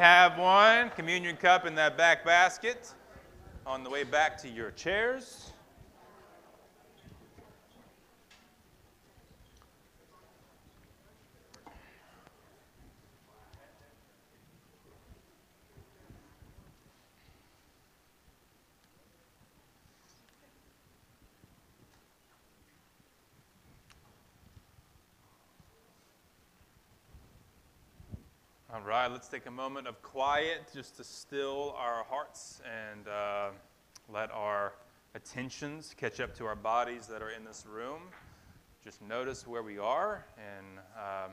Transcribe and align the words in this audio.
Have 0.00 0.38
one 0.38 0.88
communion 0.88 1.36
cup 1.36 1.66
in 1.66 1.74
that 1.74 1.98
back 1.98 2.24
basket 2.24 2.94
on 3.66 3.84
the 3.84 3.90
way 3.90 4.02
back 4.02 4.38
to 4.38 4.48
your 4.48 4.70
chairs. 4.70 5.52
All 28.80 28.86
right, 28.86 29.12
let's 29.12 29.28
take 29.28 29.44
a 29.44 29.50
moment 29.50 29.86
of 29.86 30.00
quiet 30.00 30.70
just 30.72 30.96
to 30.96 31.04
still 31.04 31.74
our 31.76 32.02
hearts 32.08 32.62
and 32.64 33.06
uh, 33.08 33.50
let 34.08 34.30
our 34.30 34.72
attentions 35.14 35.94
catch 35.98 36.18
up 36.18 36.34
to 36.36 36.46
our 36.46 36.56
bodies 36.56 37.06
that 37.08 37.20
are 37.20 37.28
in 37.28 37.44
this 37.44 37.66
room. 37.70 38.00
Just 38.82 39.02
notice 39.02 39.46
where 39.46 39.62
we 39.62 39.76
are 39.78 40.24
and 40.38 40.78
um, 40.96 41.32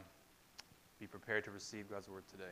be 0.99 1.07
prepared 1.07 1.45
to 1.45 1.52
receive 1.52 1.89
God's 1.89 2.09
word 2.09 2.23
today. 2.29 2.43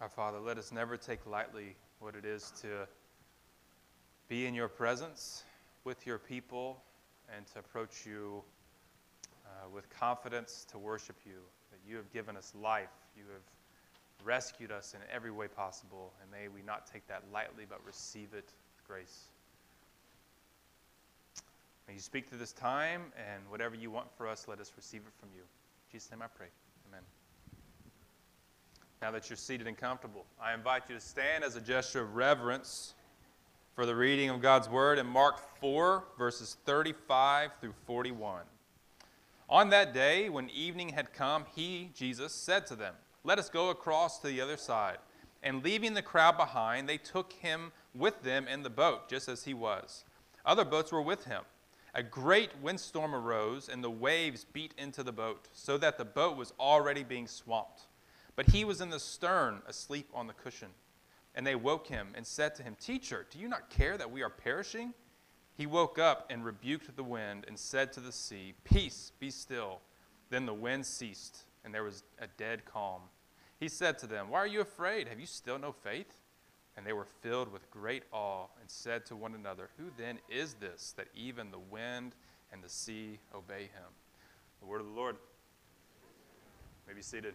Our 0.00 0.08
Father, 0.08 0.40
let 0.40 0.58
us 0.58 0.72
never 0.72 0.96
take 0.96 1.24
lightly 1.26 1.76
what 2.00 2.16
it 2.16 2.24
is 2.24 2.52
to 2.60 2.88
be 4.28 4.46
in 4.46 4.54
your 4.54 4.68
presence 4.68 5.44
with 5.84 6.06
your 6.06 6.18
people 6.18 6.82
and 7.34 7.46
to 7.48 7.58
approach 7.58 8.06
you 8.06 8.42
uh, 9.44 9.68
with 9.72 9.88
confidence 9.90 10.66
to 10.70 10.78
worship 10.78 11.16
you. 11.26 11.40
That 11.70 11.78
you 11.88 11.96
have 11.96 12.10
given 12.12 12.36
us 12.36 12.52
life, 12.60 12.88
you 13.16 13.24
have 13.32 13.42
rescued 14.26 14.72
us 14.72 14.94
in 14.94 15.00
every 15.14 15.30
way 15.30 15.48
possible, 15.48 16.12
and 16.22 16.30
may 16.30 16.48
we 16.48 16.62
not 16.66 16.86
take 16.90 17.06
that 17.08 17.22
lightly 17.32 17.64
but 17.68 17.84
receive 17.86 18.28
it 18.32 18.44
with 18.76 18.86
grace. 18.86 19.24
May 21.86 21.94
you 21.94 22.00
speak 22.00 22.28
through 22.28 22.38
this 22.38 22.52
time, 22.52 23.02
and 23.18 23.42
whatever 23.50 23.74
you 23.74 23.90
want 23.90 24.06
for 24.16 24.26
us, 24.26 24.48
let 24.48 24.58
us 24.58 24.72
receive 24.76 25.02
it 25.02 25.12
from 25.20 25.28
you. 25.34 25.42
In 25.42 25.92
Jesus' 25.92 26.10
name 26.10 26.22
I 26.22 26.28
pray. 26.34 26.46
Amen. 26.88 27.02
Now 29.02 29.10
that 29.10 29.28
you're 29.28 29.36
seated 29.36 29.66
and 29.66 29.76
comfortable, 29.76 30.24
I 30.42 30.54
invite 30.54 30.84
you 30.88 30.94
to 30.94 31.00
stand 31.00 31.44
as 31.44 31.56
a 31.56 31.60
gesture 31.60 32.00
of 32.00 32.16
reverence 32.16 32.94
for 33.74 33.86
the 33.86 33.96
reading 33.96 34.30
of 34.30 34.40
God's 34.40 34.68
Word 34.68 35.00
in 35.00 35.06
Mark 35.06 35.40
4, 35.60 36.04
verses 36.16 36.56
35 36.64 37.50
through 37.60 37.74
41. 37.86 38.42
On 39.48 39.70
that 39.70 39.92
day, 39.92 40.28
when 40.28 40.48
evening 40.50 40.90
had 40.90 41.12
come, 41.12 41.44
he, 41.56 41.90
Jesus, 41.92 42.32
said 42.32 42.66
to 42.68 42.76
them, 42.76 42.94
Let 43.24 43.40
us 43.40 43.48
go 43.48 43.70
across 43.70 44.20
to 44.20 44.28
the 44.28 44.40
other 44.40 44.56
side. 44.56 44.98
And 45.42 45.64
leaving 45.64 45.94
the 45.94 46.02
crowd 46.02 46.36
behind, 46.36 46.88
they 46.88 46.98
took 46.98 47.32
him 47.32 47.72
with 47.96 48.22
them 48.22 48.46
in 48.46 48.62
the 48.62 48.70
boat, 48.70 49.08
just 49.08 49.28
as 49.28 49.42
he 49.42 49.54
was. 49.54 50.04
Other 50.46 50.64
boats 50.64 50.92
were 50.92 51.02
with 51.02 51.24
him. 51.24 51.42
A 51.96 52.02
great 52.02 52.50
windstorm 52.62 53.12
arose, 53.12 53.68
and 53.68 53.82
the 53.82 53.90
waves 53.90 54.46
beat 54.52 54.72
into 54.78 55.02
the 55.02 55.12
boat, 55.12 55.48
so 55.52 55.76
that 55.78 55.98
the 55.98 56.04
boat 56.04 56.36
was 56.36 56.52
already 56.60 57.02
being 57.02 57.26
swamped. 57.26 57.82
But 58.36 58.50
he 58.50 58.64
was 58.64 58.80
in 58.80 58.90
the 58.90 59.00
stern, 59.00 59.62
asleep 59.66 60.08
on 60.14 60.28
the 60.28 60.32
cushion. 60.32 60.70
And 61.34 61.46
they 61.46 61.54
woke 61.54 61.88
him 61.88 62.08
and 62.14 62.26
said 62.26 62.54
to 62.56 62.62
him, 62.62 62.76
Teacher, 62.80 63.26
do 63.30 63.38
you 63.38 63.48
not 63.48 63.70
care 63.70 63.96
that 63.96 64.10
we 64.10 64.22
are 64.22 64.30
perishing? 64.30 64.94
He 65.56 65.66
woke 65.66 65.98
up 65.98 66.26
and 66.30 66.44
rebuked 66.44 66.94
the 66.94 67.04
wind 67.04 67.44
and 67.46 67.58
said 67.58 67.92
to 67.92 68.00
the 68.00 68.12
sea, 68.12 68.54
Peace, 68.64 69.12
be 69.18 69.30
still. 69.30 69.80
Then 70.30 70.46
the 70.46 70.54
wind 70.54 70.86
ceased, 70.86 71.44
and 71.64 71.72
there 71.72 71.84
was 71.84 72.02
a 72.18 72.26
dead 72.26 72.64
calm. 72.64 73.02
He 73.60 73.68
said 73.68 73.98
to 73.98 74.06
them, 74.06 74.30
Why 74.30 74.40
are 74.40 74.46
you 74.46 74.60
afraid? 74.60 75.08
Have 75.08 75.20
you 75.20 75.26
still 75.26 75.58
no 75.58 75.72
faith? 75.72 76.18
And 76.76 76.84
they 76.84 76.92
were 76.92 77.06
filled 77.22 77.52
with 77.52 77.70
great 77.70 78.02
awe 78.10 78.46
and 78.60 78.68
said 78.68 79.06
to 79.06 79.16
one 79.16 79.34
another, 79.34 79.70
Who 79.78 79.84
then 79.96 80.18
is 80.28 80.54
this 80.54 80.92
that 80.96 81.06
even 81.14 81.50
the 81.50 81.58
wind 81.58 82.16
and 82.52 82.62
the 82.62 82.68
sea 82.68 83.20
obey 83.34 83.62
him? 83.62 83.92
The 84.60 84.66
word 84.66 84.80
of 84.80 84.86
the 84.86 84.92
Lord. 84.92 85.16
may 86.88 86.94
be 86.94 87.02
seated. 87.02 87.34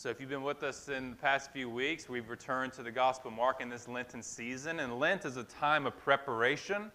So, 0.00 0.08
if 0.08 0.18
you've 0.18 0.30
been 0.30 0.42
with 0.42 0.62
us 0.62 0.88
in 0.88 1.10
the 1.10 1.16
past 1.16 1.52
few 1.52 1.68
weeks, 1.68 2.08
we've 2.08 2.30
returned 2.30 2.72
to 2.72 2.82
the 2.82 2.90
Gospel 2.90 3.30
Mark 3.30 3.60
in 3.60 3.68
this 3.68 3.86
Lenten 3.86 4.22
season. 4.22 4.80
And 4.80 4.98
Lent 4.98 5.26
is 5.26 5.36
a 5.36 5.44
time 5.44 5.84
of 5.84 5.94
preparation 5.98 6.90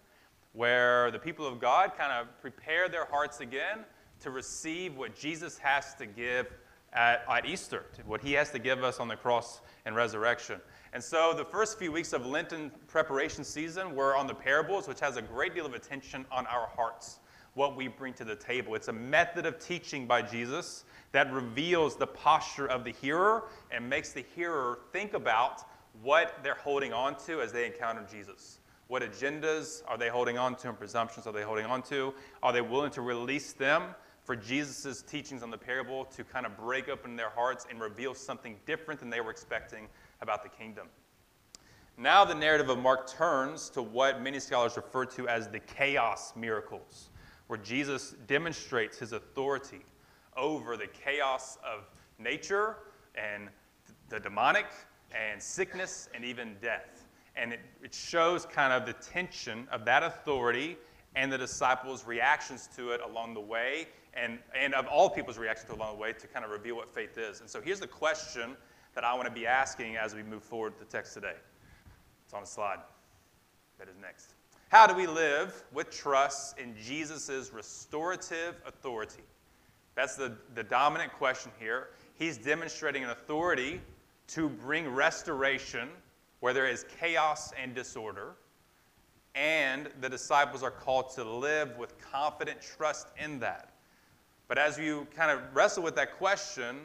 where 0.54 1.12
the 1.12 1.20
people 1.20 1.46
of 1.46 1.60
God 1.62 1.92
kind 1.96 2.12
of 2.12 2.26
prepare 2.42 2.90
their 2.90 3.06
hearts 3.06 3.42
again 3.42 3.86
to 4.22 4.32
receive 4.32 4.98
what 4.98 5.16
Jesus 5.16 5.60
has 5.60 5.94
to 6.00 6.08
give 6.08 6.48
at, 6.94 7.24
at 7.30 7.46
Easter, 7.46 7.86
what 8.08 8.22
he 8.22 8.34
has 8.34 8.50
to 8.50 8.58
give 8.58 8.84
us 8.84 9.00
on 9.00 9.08
the 9.08 9.16
cross 9.16 9.62
and 9.86 9.96
resurrection. 9.96 10.60
And 10.92 11.04
so, 11.04 11.32
the 11.32 11.46
first 11.46 11.78
few 11.78 11.92
weeks 11.92 12.12
of 12.12 12.26
Lenten 12.26 12.72
preparation 12.88 13.44
season 13.44 13.94
were 13.94 14.18
on 14.18 14.26
the 14.26 14.34
parables, 14.34 14.88
which 14.88 15.00
has 15.02 15.16
a 15.16 15.22
great 15.22 15.54
deal 15.54 15.68
of 15.68 15.76
attention 15.76 16.26
on 16.32 16.48
our 16.48 16.66
hearts, 16.76 17.20
what 17.56 17.76
we 17.76 17.88
bring 17.88 18.14
to 18.14 18.24
the 18.24 18.36
table. 18.36 18.76
It's 18.76 18.90
a 18.90 18.94
method 18.94 19.46
of 19.46 19.60
teaching 19.60 20.06
by 20.06 20.22
Jesus 20.22 20.86
that 21.12 21.32
reveals 21.34 21.96
the 21.96 22.08
posture 22.08 22.68
of 22.68 22.84
the 22.84 22.92
hearer 22.92 23.46
and 23.72 23.90
makes 23.90 24.12
the 24.12 24.24
hearer 24.36 24.80
think 24.92 25.14
about 25.14 25.64
what 26.02 26.40
they're 26.44 26.56
holding 26.56 26.94
on 26.94 27.16
to 27.26 27.42
as 27.42 27.52
they 27.52 27.66
encounter 27.66 28.06
Jesus. 28.12 28.60
What 28.88 29.02
agendas 29.02 29.82
are 29.88 29.98
they 29.98 30.10
holding 30.10 30.38
on 30.38 30.56
to 30.58 30.70
and 30.70 30.78
presumptions 30.78 31.26
are 31.26 31.34
they 31.34 31.42
holding 31.42 31.66
on 31.66 31.82
to? 31.84 32.14
Are 32.44 32.54
they 32.54 32.62
willing 32.62 32.92
to 32.92 33.02
release 33.02 33.54
them 33.54 33.96
for 34.24 34.36
Jesus' 34.36 35.02
teachings 35.02 35.42
on 35.42 35.50
the 35.50 35.58
parable 35.58 36.06
to 36.06 36.24
kind 36.24 36.46
of 36.46 36.58
break 36.58 36.90
open 36.90 37.16
their 37.16 37.30
hearts 37.30 37.66
and 37.70 37.80
reveal 37.80 38.14
something 38.14 38.58
different 38.66 39.00
than 39.00 39.10
they 39.10 39.22
were 39.22 39.32
expecting 39.32 39.88
about 40.22 40.44
the 40.44 40.50
kingdom? 40.50 40.88
Now, 41.98 42.26
the 42.26 42.36
narrative 42.36 42.70
of 42.70 42.78
Mark 42.78 43.10
turns 43.10 43.70
to 43.70 43.82
what 43.82 44.22
many 44.22 44.40
scholars 44.40 44.76
refer 44.76 45.06
to 45.06 45.30
as 45.30 45.48
the 45.48 45.60
chaos 45.60 46.34
miracles, 46.36 47.10
where 47.48 47.60
Jesus 47.60 48.16
demonstrates 48.28 48.98
his 48.98 49.12
authority 49.12 49.86
over 50.36 50.78
the 50.78 50.88
chaos 50.88 51.58
of 51.66 51.90
nature 52.20 52.78
and 53.16 53.50
the 54.10 54.20
demonic 54.20 54.66
and 55.14 55.42
sickness 55.42 56.10
and 56.14 56.26
even 56.26 56.56
death. 56.62 57.06
And 57.36 57.54
it, 57.54 57.60
it 57.84 57.94
shows 57.94 58.46
kind 58.46 58.74
of 58.74 58.86
the 58.86 58.94
tension 58.94 59.68
of 59.72 59.86
that 59.86 60.04
authority 60.04 60.78
and 61.16 61.32
the 61.32 61.38
disciples' 61.38 62.06
reactions 62.06 62.70
to 62.76 62.92
it 62.92 63.02
along 63.02 63.34
the 63.34 63.42
way, 63.42 63.88
and, 64.14 64.40
and 64.58 64.74
of 64.74 64.86
all 64.88 65.10
people's 65.10 65.38
reactions 65.38 65.68
to 65.68 65.74
it 65.74 65.80
along 65.80 65.96
the 65.96 66.02
way 66.02 66.14
to 66.14 66.28
kind 66.28 66.44
of 66.44 66.52
reveal 66.52 66.76
what 66.76 66.94
faith 66.94 67.18
is. 67.18 67.42
And 67.42 67.50
so 67.50 67.62
here's 67.62 67.80
the 67.80 67.88
question 67.88 68.58
that 68.94 69.04
I 69.04 69.14
want 69.14 69.28
to 69.28 69.34
be 69.34 69.48
asking 69.48 69.98
as 69.98 70.14
we 70.14 70.24
move 70.24 70.44
forward 70.44 70.74
the 70.80 70.86
text 70.86 71.14
today. 71.14 71.36
It's 72.26 72.34
on 72.34 72.44
a 72.44 72.46
slide. 72.46 72.80
That 73.78 73.90
is 73.90 73.96
next. 74.02 74.35
How 74.70 74.88
do 74.88 74.96
we 74.96 75.06
live 75.06 75.64
with 75.72 75.92
trust 75.92 76.58
in 76.58 76.76
Jesus' 76.82 77.52
restorative 77.54 78.56
authority? 78.66 79.24
That's 79.94 80.16
the, 80.16 80.34
the 80.56 80.64
dominant 80.64 81.14
question 81.14 81.52
here. 81.60 81.90
He's 82.18 82.38
demonstrating 82.38 83.04
an 83.04 83.12
authority 83.12 83.80
to 84.28 84.50
bring 84.50 84.90
restoration 84.90 85.90
where 86.40 86.54
there 86.54 86.68
is 86.68 86.86
chaos 87.00 87.54
and 87.62 87.76
disorder. 87.76 88.36
And 89.36 89.90
the 90.02 90.10
disciples 90.10 90.64
are 90.64 90.72
called 90.72 91.12
to 91.16 91.24
live 91.24 91.78
with 91.78 92.00
confident 92.00 92.60
trust 92.62 93.08
in 93.22 93.40
that. 93.40 93.74
But 94.48 94.58
as 94.58 94.78
you 94.78 95.08
kind 95.16 95.32
of 95.32 95.42
wrestle 95.54 95.84
with 95.84 95.96
that 95.96 96.18
question, 96.18 96.78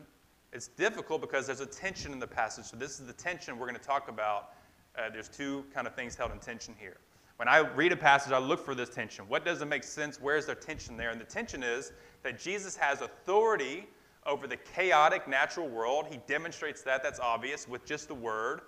it's 0.52 0.68
difficult 0.68 1.20
because 1.20 1.46
there's 1.46 1.60
a 1.60 1.66
tension 1.66 2.12
in 2.12 2.18
the 2.18 2.26
passage. 2.26 2.64
So, 2.66 2.76
this 2.76 2.98
is 2.98 3.06
the 3.06 3.12
tension 3.12 3.58
we're 3.58 3.66
going 3.66 3.78
to 3.78 3.86
talk 3.86 4.08
about. 4.08 4.50
Uh, 4.98 5.10
there's 5.10 5.28
two 5.28 5.64
kind 5.72 5.86
of 5.86 5.94
things 5.94 6.16
held 6.16 6.32
in 6.32 6.38
tension 6.38 6.74
here. 6.78 6.96
When 7.40 7.48
I 7.48 7.60
read 7.60 7.90
a 7.90 7.96
passage, 7.96 8.34
I 8.34 8.38
look 8.38 8.62
for 8.62 8.74
this 8.74 8.90
tension. 8.90 9.24
What 9.26 9.46
doesn't 9.46 9.70
make 9.70 9.82
sense? 9.82 10.18
Where's 10.20 10.44
there 10.44 10.54
tension 10.54 10.98
there? 10.98 11.08
And 11.08 11.18
the 11.18 11.24
tension 11.24 11.62
is 11.62 11.90
that 12.22 12.38
Jesus 12.38 12.76
has 12.76 13.00
authority 13.00 13.86
over 14.26 14.46
the 14.46 14.58
chaotic 14.58 15.26
natural 15.26 15.66
world. 15.66 16.04
He 16.10 16.18
demonstrates 16.26 16.82
that, 16.82 17.02
that's 17.02 17.18
obvious, 17.18 17.66
with 17.66 17.86
just 17.86 18.08
the 18.08 18.14
word. 18.14 18.60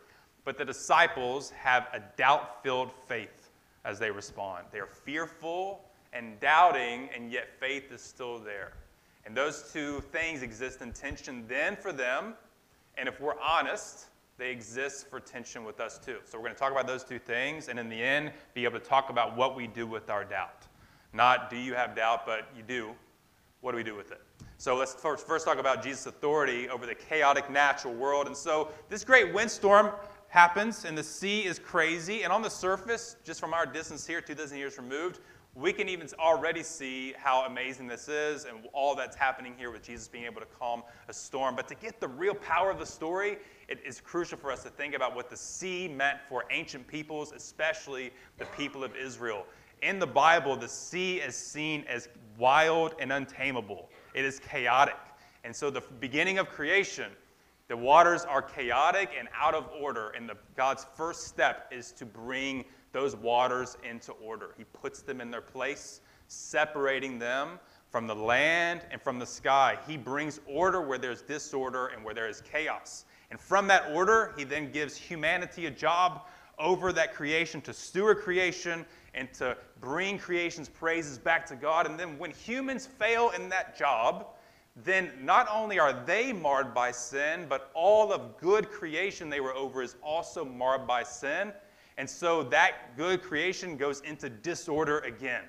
But 0.47 0.57
the 0.57 0.65
disciples 0.65 1.51
have 1.51 1.89
a 1.93 2.01
doubt 2.17 2.63
filled 2.63 2.93
faith 3.07 3.51
as 3.85 3.99
they 3.99 4.11
respond. 4.11 4.65
They 4.73 4.79
are 4.79 4.87
fearful 4.87 5.83
and 6.15 6.41
doubting, 6.41 7.11
and 7.15 7.31
yet 7.31 7.49
faith 7.61 7.93
is 7.93 8.01
still 8.01 8.39
there. 8.39 8.73
And 9.27 9.37
those 9.37 9.71
two 9.71 10.01
things 10.13 10.41
exist 10.41 10.81
in 10.81 10.95
tension 10.95 11.45
then 11.47 11.77
for 11.77 11.93
them. 11.93 12.33
And 12.97 13.07
if 13.07 13.21
we're 13.21 13.39
honest, 13.39 14.07
they 14.39 14.51
exist 14.51 15.09
for 15.09 15.21
tension 15.21 15.65
with 15.65 15.81
us 15.81 15.99
too. 15.99 16.19
So 16.25 16.39
we're 16.39 16.45
going 16.45 16.55
to 16.55 16.59
talk 16.59 16.73
about 16.73 16.87
those 16.87 17.05
two 17.05 17.19
things, 17.19 17.69
and 17.69 17.79
in 17.79 17.89
the 17.89 18.03
end, 18.03 18.33
be 18.55 18.65
able 18.65 18.79
to 18.79 18.85
talk 18.85 19.11
about 19.11 19.37
what 19.37 19.55
we 19.55 19.67
do 19.67 19.87
with 19.87 20.11
our 20.11 20.25
doubt. 20.25 20.67
Not 21.13 21.51
do 21.51 21.57
you 21.57 21.75
have 21.75 21.95
doubt, 21.95 22.25
but 22.25 22.49
you 22.57 22.63
do. 22.63 22.93
What 23.61 23.73
do 23.73 23.77
we 23.77 23.85
do 23.85 23.95
with 23.95 24.11
it? 24.11 24.21
So 24.59 24.77
let's 24.77 24.95
first, 24.95 25.27
first 25.27 25.45
talk 25.45 25.59
about 25.59 25.83
Jesus' 25.83 26.07
authority 26.07 26.69
over 26.69 26.87
the 26.87 26.95
chaotic 26.95 27.51
natural 27.51 27.95
world. 27.95 28.27
And 28.27 28.37
so 28.37 28.69
this 28.89 29.05
great 29.05 29.33
windstorm 29.33 29.91
happens, 30.29 30.85
and 30.85 30.97
the 30.97 31.03
sea 31.03 31.45
is 31.45 31.59
crazy. 31.59 32.23
And 32.23 32.33
on 32.33 32.43
the 32.43 32.49
surface, 32.49 33.17
just 33.25 33.39
from 33.39 33.53
our 33.53 33.67
distance 33.67 34.07
here, 34.07 34.21
2,000 34.21 34.57
years 34.57 34.79
removed, 34.79 35.21
we 35.55 35.73
can 35.73 35.89
even 35.89 36.09
already 36.19 36.63
see 36.63 37.13
how 37.19 37.45
amazing 37.45 37.87
this 37.87 38.09
is 38.09 38.47
and 38.47 38.65
all 38.73 38.95
that's 38.95 39.15
happening 39.15 39.55
here 39.59 39.71
with 39.71 39.83
Jesus 39.83 40.09
being 40.09 40.25
able 40.25 40.41
to 40.41 40.47
calm 40.47 40.83
a 41.09 41.13
storm. 41.13 41.55
But 41.55 41.69
to 41.69 41.75
get 41.75 42.01
the 42.01 42.09
real 42.09 42.35
power 42.35 42.71
of 42.71 42.79
the 42.79 42.87
story, 42.87 43.37
it 43.69 43.79
is 43.85 44.01
crucial 44.01 44.39
for 44.39 44.51
us 44.51 44.63
to 44.63 44.71
think 44.71 44.95
about 44.95 45.15
what 45.15 45.29
the 45.29 45.37
sea 45.37 45.89
meant 45.89 46.19
for 46.27 46.45
ancient 46.51 46.87
peoples, 46.87 47.33
especially 47.33 48.13
the 48.39 48.47
people 48.57 48.83
of 48.83 48.97
Israel. 48.97 49.45
In 49.83 49.99
the 49.99 50.07
Bible, 50.07 50.57
the 50.57 50.69
sea 50.69 51.19
is 51.19 51.37
seen 51.37 51.85
as 51.87 52.09
wild 52.39 52.95
and 52.99 53.13
untamable, 53.13 53.91
it 54.15 54.25
is 54.25 54.39
chaotic. 54.39 54.97
And 55.45 55.55
so, 55.55 55.71
the 55.71 55.83
beginning 55.99 56.39
of 56.39 56.49
creation, 56.49 57.11
the 57.69 57.77
waters 57.77 58.25
are 58.25 58.41
chaotic 58.41 59.11
and 59.19 59.29
out 59.35 59.55
of 59.55 59.69
order. 59.81 60.11
And 60.11 60.29
the, 60.29 60.37
God's 60.57 60.87
first 60.95 61.27
step 61.27 61.69
is 61.73 61.91
to 61.93 62.07
bring 62.07 62.65
those 62.93 63.17
waters 63.17 63.77
into 63.89 64.13
order. 64.13 64.55
He 64.57 64.65
puts 64.65 65.03
them 65.03 65.21
in 65.21 65.31
their 65.31 65.41
place, 65.41 66.01
separating 66.29 67.19
them 67.19 67.59
from 67.91 68.07
the 68.07 68.15
land 68.15 68.83
and 68.91 69.01
from 69.01 69.19
the 69.19 69.27
sky. 69.27 69.79
He 69.87 69.97
brings 69.97 70.41
order 70.47 70.81
where 70.81 70.99
there's 70.99 71.23
disorder 71.23 71.89
and 71.89 72.05
where 72.05 72.15
there 72.15 72.29
is 72.29 72.41
chaos. 72.43 73.05
And 73.31 73.41
from 73.41 73.67
that 73.69 73.91
order, 73.93 74.35
he 74.37 74.45
then 74.45 74.73
gives 74.73 74.97
humanity 74.97 75.67
a 75.67 75.71
job 75.71 76.27
over 76.59 76.93
that 76.93 77.15
creation 77.15 77.61
to 77.63 77.73
steward 77.73 78.19
creation 78.19 78.85
and 79.15 79.33
to 79.35 79.57
bring 79.81 80.19
creation's 80.19 80.69
praises 80.69 81.19
back 81.19 81.45
to 81.47 81.55
God. 81.55 81.87
And 81.87 81.99
then 81.99 82.19
when 82.19 82.31
humans 82.31 82.87
fail 82.87 83.31
in 83.31 83.49
that 83.51 83.77
job, 83.77 84.27
then 84.85 85.11
not 85.21 85.49
only 85.53 85.79
are 85.79 85.93
they 86.07 86.33
marred 86.33 86.73
by 86.73 86.93
sin, 86.93 87.47
but 87.49 87.71
all 87.75 88.13
of 88.13 88.39
good 88.39 88.71
creation 88.71 89.29
they 89.29 89.41
were 89.41 89.55
over 89.55 89.83
is 89.83 89.97
also 90.03 90.45
marred 90.45 90.87
by 90.87 91.03
sin. 91.03 91.53
And 91.99 92.09
so 92.09 92.43
that 92.45 92.97
good 92.97 93.23
creation 93.23 93.77
goes 93.77 94.01
into 94.01 94.29
disorder 94.31 95.01
again. 95.01 95.45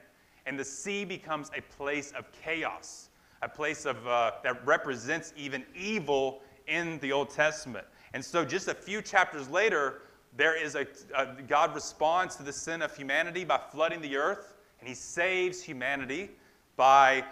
And 0.45 0.60
the 0.60 0.66
sea 0.66 1.06
becomes 1.06 1.50
a 1.56 1.62
place 1.75 2.12
of 2.12 2.25
chaos, 2.31 3.10
a 3.42 3.50
place 3.50 3.86
of, 3.86 4.06
uh, 4.07 4.31
that 4.44 4.66
represents 4.66 5.34
even 5.38 5.63
evil 5.75 6.42
in 6.68 7.00
the 7.00 7.12
Old 7.12 7.30
Testament. 7.30 7.86
And 8.13 8.24
so 8.24 8.44
just 8.45 8.68
a 8.68 8.74
few 8.74 9.01
chapters 9.01 9.50
later, 9.50 10.01
there 10.36 10.62
is 10.62 10.75
a, 10.75 10.86
a 11.16 11.28
God 11.48 11.74
responds 11.74 12.36
to 12.38 12.44
the 12.44 12.54
sin 12.54 12.81
of 12.81 12.96
humanity 12.96 13.44
by 13.46 13.60
flooding 13.72 14.01
the 14.01 14.18
earth, 14.18 14.56
and 14.80 14.89
he 14.89 14.96
saves 14.96 15.62
humanity 15.62 16.31
by 16.75 17.24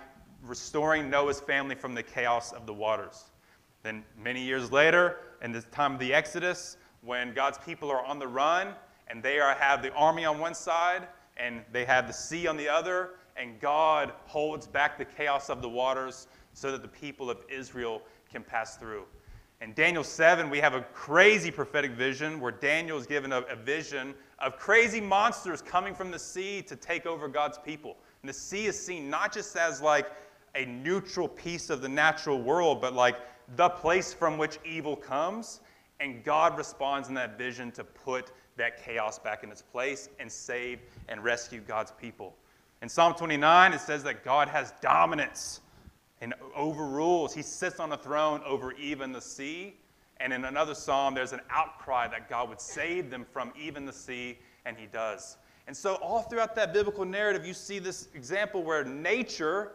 restoring 0.43 1.09
Noah's 1.09 1.39
family 1.39 1.75
from 1.75 1.93
the 1.93 2.03
chaos 2.03 2.51
of 2.51 2.65
the 2.65 2.73
waters. 2.73 3.25
Then, 3.83 4.03
many 4.17 4.41
years 4.41 4.71
later, 4.71 5.17
in 5.41 5.51
the 5.51 5.61
time 5.61 5.93
of 5.93 5.99
the 5.99 6.13
Exodus, 6.13 6.77
when 7.01 7.33
God's 7.33 7.57
people 7.57 7.89
are 7.89 8.05
on 8.05 8.19
the 8.19 8.27
run, 8.27 8.73
and 9.11 9.21
they 9.21 9.39
are, 9.39 9.53
have 9.55 9.83
the 9.83 9.93
army 9.93 10.23
on 10.23 10.39
one 10.39 10.55
side 10.55 11.07
and 11.35 11.61
they 11.71 11.83
have 11.83 12.07
the 12.07 12.13
sea 12.13 12.47
on 12.47 12.55
the 12.55 12.69
other, 12.69 13.11
and 13.35 13.59
God 13.59 14.13
holds 14.25 14.67
back 14.67 14.97
the 14.97 15.05
chaos 15.05 15.49
of 15.49 15.61
the 15.61 15.69
waters 15.69 16.27
so 16.53 16.71
that 16.71 16.81
the 16.81 16.87
people 16.87 17.29
of 17.29 17.37
Israel 17.49 18.01
can 18.31 18.43
pass 18.43 18.77
through. 18.77 19.03
In 19.61 19.73
Daniel 19.73 20.03
7, 20.03 20.49
we 20.49 20.59
have 20.59 20.73
a 20.73 20.81
crazy 20.93 21.51
prophetic 21.51 21.91
vision 21.91 22.39
where 22.39 22.51
Daniel 22.51 22.97
is 22.97 23.05
given 23.05 23.31
a, 23.31 23.41
a, 23.41 23.55
vision 23.55 24.15
of 24.39 24.57
crazy 24.57 24.99
monsters 24.99 25.61
coming 25.61 25.93
from 25.93 26.09
the 26.09 26.17
sea 26.17 26.61
to 26.63 26.75
take 26.75 27.05
over 27.05 27.27
God's 27.27 27.59
people. 27.59 27.97
And 28.21 28.29
the 28.29 28.33
sea 28.33 28.65
is 28.65 28.79
seen 28.79 29.09
not 29.09 29.31
just 29.33 29.55
as 29.55 29.81
like 29.81 30.07
a 30.55 30.65
neutral 30.65 31.27
piece 31.27 31.69
of 31.69 31.81
the 31.81 31.89
natural 31.89 32.41
world, 32.41 32.81
but 32.81 32.93
like 32.93 33.17
the 33.55 33.69
place 33.69 34.13
from 34.13 34.37
which 34.37 34.57
evil 34.65 34.95
comes. 34.95 35.59
And 35.99 36.23
God 36.23 36.57
responds 36.57 37.07
in 37.07 37.13
that 37.15 37.37
vision 37.37 37.71
to 37.73 37.83
put 37.83 38.31
that 38.57 38.83
chaos 38.83 39.17
back 39.19 39.43
in 39.43 39.51
its 39.51 39.61
place 39.61 40.09
and 40.19 40.31
save 40.31 40.79
and 41.09 41.23
rescue 41.23 41.61
God's 41.61 41.91
people. 41.91 42.35
In 42.81 42.89
Psalm 42.89 43.13
29, 43.13 43.73
it 43.73 43.81
says 43.81 44.03
that 44.03 44.23
God 44.23 44.47
has 44.47 44.73
dominance 44.81 45.61
and 46.21 46.33
overrules. 46.55 47.33
He 47.33 47.41
sits 47.41 47.79
on 47.79 47.91
a 47.91 47.97
throne 47.97 48.41
over 48.45 48.71
even 48.73 49.11
the 49.11 49.21
sea. 49.21 49.75
And 50.19 50.31
in 50.31 50.45
another 50.45 50.75
psalm, 50.75 51.15
there's 51.15 51.33
an 51.33 51.41
outcry 51.49 52.07
that 52.07 52.29
God 52.29 52.49
would 52.49 52.61
save 52.61 53.09
them 53.09 53.25
from 53.31 53.51
even 53.59 53.85
the 53.85 53.93
sea, 53.93 54.37
and 54.65 54.77
He 54.77 54.85
does. 54.85 55.37
And 55.67 55.75
so, 55.75 55.95
all 55.95 56.21
throughout 56.21 56.55
that 56.55 56.73
biblical 56.73 57.05
narrative, 57.05 57.45
you 57.45 57.53
see 57.53 57.79
this 57.79 58.07
example 58.13 58.63
where 58.63 58.83
nature 58.83 59.73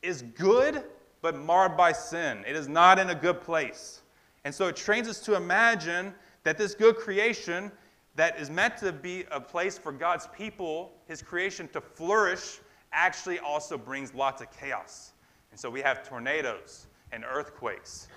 is 0.00 0.22
good, 0.22 0.84
but 1.20 1.36
marred 1.36 1.76
by 1.76 1.92
sin. 1.92 2.42
It 2.46 2.56
is 2.56 2.68
not 2.68 2.98
in 2.98 3.10
a 3.10 3.14
good 3.14 3.40
place. 3.42 4.00
And 4.44 4.54
so, 4.54 4.68
it 4.68 4.76
trains 4.76 5.08
us 5.08 5.20
to 5.20 5.36
imagine 5.36 6.14
that 6.44 6.56
this 6.56 6.74
good 6.74 6.96
creation 6.96 7.70
that 8.14 8.38
is 8.38 8.50
meant 8.50 8.76
to 8.78 8.92
be 8.92 9.24
a 9.30 9.40
place 9.40 9.78
for 9.78 9.92
God's 9.92 10.26
people, 10.36 10.92
his 11.06 11.22
creation 11.22 11.68
to 11.68 11.80
flourish, 11.80 12.60
actually 12.92 13.38
also 13.38 13.78
brings 13.78 14.12
lots 14.14 14.42
of 14.42 14.50
chaos. 14.50 15.12
And 15.50 15.58
so 15.58 15.70
we 15.70 15.80
have 15.80 16.06
tornadoes 16.06 16.86
and 17.10 17.24
earthquakes 17.24 18.08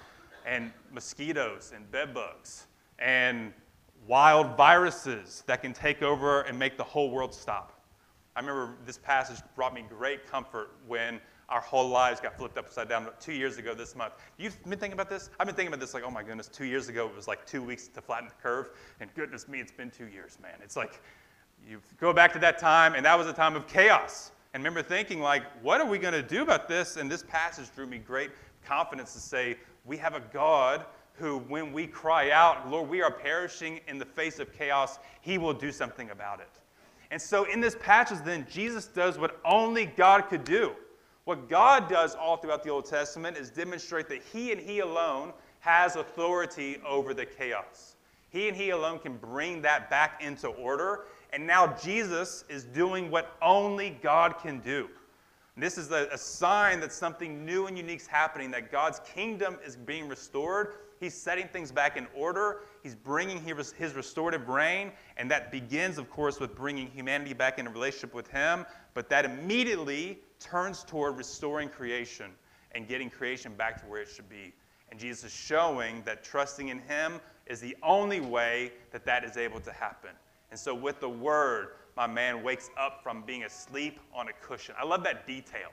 and 0.46 0.72
mosquitoes 0.92 1.72
and 1.76 1.90
bedbugs 1.92 2.68
and 3.00 3.54
wild 4.08 4.56
viruses 4.56 5.44
that 5.48 5.62
can 5.62 5.74
take 5.74 6.02
over 6.02 6.42
and 6.42 6.58
make 6.58 6.78
the 6.78 6.84
whole 6.84 7.10
world 7.10 7.34
stop. 7.34 7.82
I 8.36 8.42
remember 8.42 8.76
this 8.86 8.98
passage 8.98 9.40
brought 9.56 9.74
me 9.74 9.86
great 9.88 10.30
comfort 10.30 10.72
when 10.88 11.20
our 11.50 11.62
whole 11.62 11.88
lives 11.88 12.20
got 12.20 12.38
flipped 12.38 12.58
upside 12.58 12.90
down 12.90 13.08
two 13.20 13.34
years 13.34 13.58
ago 13.58 13.74
this 13.74 13.96
month. 13.96 14.14
You've 14.38 14.62
been 14.64 14.80
thinking 14.80 14.94
about 14.94 15.10
this? 15.10 15.30
I've 15.40 15.46
been 15.46 15.56
thinking 15.56 15.74
about 15.74 15.80
this 15.80 15.94
like, 15.94 16.04
oh 16.06 16.12
my 16.12 16.24
goodness, 16.24 16.48
two 16.48 16.66
years 16.66 16.90
ago 16.90 17.08
it 17.08 17.16
was 17.16 17.28
like 17.28 17.46
two 17.46 17.62
weeks 17.62 17.88
to 17.90 18.02
flatten 18.02 18.28
the 18.28 18.34
curve, 18.42 18.70
and 19.00 19.14
goodness 19.16 19.48
me, 19.48 19.60
it's 19.60 19.72
been 19.72 19.92
two 19.92 20.08
years, 20.08 20.38
man. 20.42 20.56
It's 20.64 20.76
like 20.76 21.02
you 21.68 21.82
go 22.00 22.14
back 22.14 22.34
to 22.34 22.40
that 22.40 22.58
time, 22.58 22.96
and 22.96 23.06
that 23.06 23.18
was 23.18 23.28
a 23.28 23.34
time 23.34 23.56
of 23.56 23.68
chaos. 23.68 24.32
And 24.54 24.64
remember 24.64 24.88
thinking 24.88 25.20
like, 25.20 25.44
what 25.62 25.82
are 25.82 25.88
we 25.88 25.98
going 25.98 26.14
to 26.14 26.24
do 26.24 26.42
about 26.42 26.68
this? 26.68 26.96
And 26.98 27.12
this 27.12 27.24
passage 27.24 27.68
drew 27.76 27.86
me 27.86 27.98
great 27.98 28.32
confidence 28.66 29.14
to 29.14 29.20
say, 29.20 29.58
we 29.84 29.98
have 29.98 30.16
a 30.16 30.22
God 30.32 30.86
who, 31.14 31.40
when 31.40 31.72
we 31.72 31.88
cry 31.88 32.32
out, 32.32 32.70
Lord, 32.70 32.90
we 32.90 33.02
are 33.02 33.12
perishing 33.12 33.80
in 33.88 33.98
the 33.98 34.06
face 34.06 34.40
of 34.40 34.54
chaos, 34.54 35.00
he 35.22 35.38
will 35.38 35.54
do 35.54 35.72
something 35.72 36.10
about 36.10 36.40
it. 36.40 36.50
And 37.12 37.22
so 37.22 37.46
in 37.46 37.62
this 37.62 37.76
passage, 37.80 38.20
then, 38.26 38.46
Jesus 38.50 38.88
does 38.88 39.18
what 39.18 39.40
only 39.46 39.86
God 39.86 40.28
could 40.30 40.44
do. 40.44 40.74
What 41.26 41.50
God 41.50 41.90
does 41.90 42.16
all 42.16 42.38
throughout 42.38 42.64
the 42.64 42.70
Old 42.70 42.86
Testament 42.86 43.36
is 43.36 43.50
demonstrate 43.50 44.08
that 44.10 44.22
He 44.32 44.52
and 44.52 44.62
He 44.62 44.80
alone 44.80 45.34
has 45.60 45.96
authority 45.96 46.78
over 46.88 47.14
the 47.14 47.26
chaos. 47.26 47.96
He 48.30 48.48
and 48.48 48.56
He 48.56 48.70
alone 48.70 49.00
can 49.00 49.18
bring 49.18 49.62
that 49.64 49.90
back 49.90 50.22
into 50.24 50.48
order. 50.50 51.06
And 51.34 51.46
now 51.46 51.76
Jesus 51.82 52.46
is 52.48 52.64
doing 52.64 53.10
what 53.10 53.36
only 53.42 53.98
God 54.02 54.36
can 54.40 54.60
do. 54.60 54.88
This 55.58 55.78
is 55.78 55.90
a, 55.92 56.10
a 56.12 56.18
sign 56.18 56.80
that 56.82 56.92
something 56.92 57.46
new 57.46 57.68
and 57.68 57.78
unique 57.78 58.02
is 58.02 58.08
happening, 58.08 58.52
that 58.52 58.72
God's 58.72 59.00
kingdom 59.14 59.58
is 59.66 59.78
being 59.78 60.08
restored. 60.08 60.74
He's 61.00 61.14
setting 61.14 61.48
things 61.48 61.72
back 61.72 61.98
in 61.98 62.08
order. 62.14 62.62
He's 62.84 62.96
bringing 62.96 63.42
his, 63.42 63.94
restorative 63.96 64.50
reign. 64.50 64.92
And 65.18 65.32
that 65.32 65.52
begins, 65.52 65.98
of 65.98 66.10
course, 66.10 66.40
with 66.40 66.56
bringing 66.56 66.88
humanity 66.92 67.34
back 67.34 67.58
in 67.58 67.68
relationship 67.70 68.14
with 68.14 68.28
Him. 68.28 68.66
But 68.94 69.10
that 69.10 69.26
immediately 69.26 70.20
turns 70.40 70.84
toward 70.84 71.18
restoring 71.18 71.70
creation 71.70 72.32
and 72.74 72.88
getting 72.88 73.10
creation 73.10 73.54
back 73.56 73.80
to 73.82 73.86
where 73.88 74.02
it 74.02 74.08
should 74.08 74.30
be. 74.30 74.54
And 74.92 75.00
Jesus 75.00 75.26
is 75.26 75.34
showing 75.34 76.04
that 76.04 76.24
trusting 76.24 76.70
in 76.70 76.80
Him 76.80 77.20
is 77.48 77.60
the 77.60 77.76
only 77.82 78.20
way 78.20 78.72
that 78.92 79.06
that 79.06 79.24
is 79.24 79.38
able 79.38 79.60
to 79.62 79.72
happen. 79.72 80.12
And 80.52 80.60
so, 80.60 80.74
with 80.74 81.00
the 81.00 81.10
word, 81.10 81.70
my 81.98 82.08
man 82.08 82.44
wakes 82.44 82.70
up 82.78 83.02
from 83.02 83.24
being 83.24 83.44
asleep 83.44 84.00
on 84.14 84.28
a 84.28 84.34
cushion. 84.34 84.76
I 84.80 84.86
love 84.86 85.04
that 85.04 85.26
detail. 85.26 85.70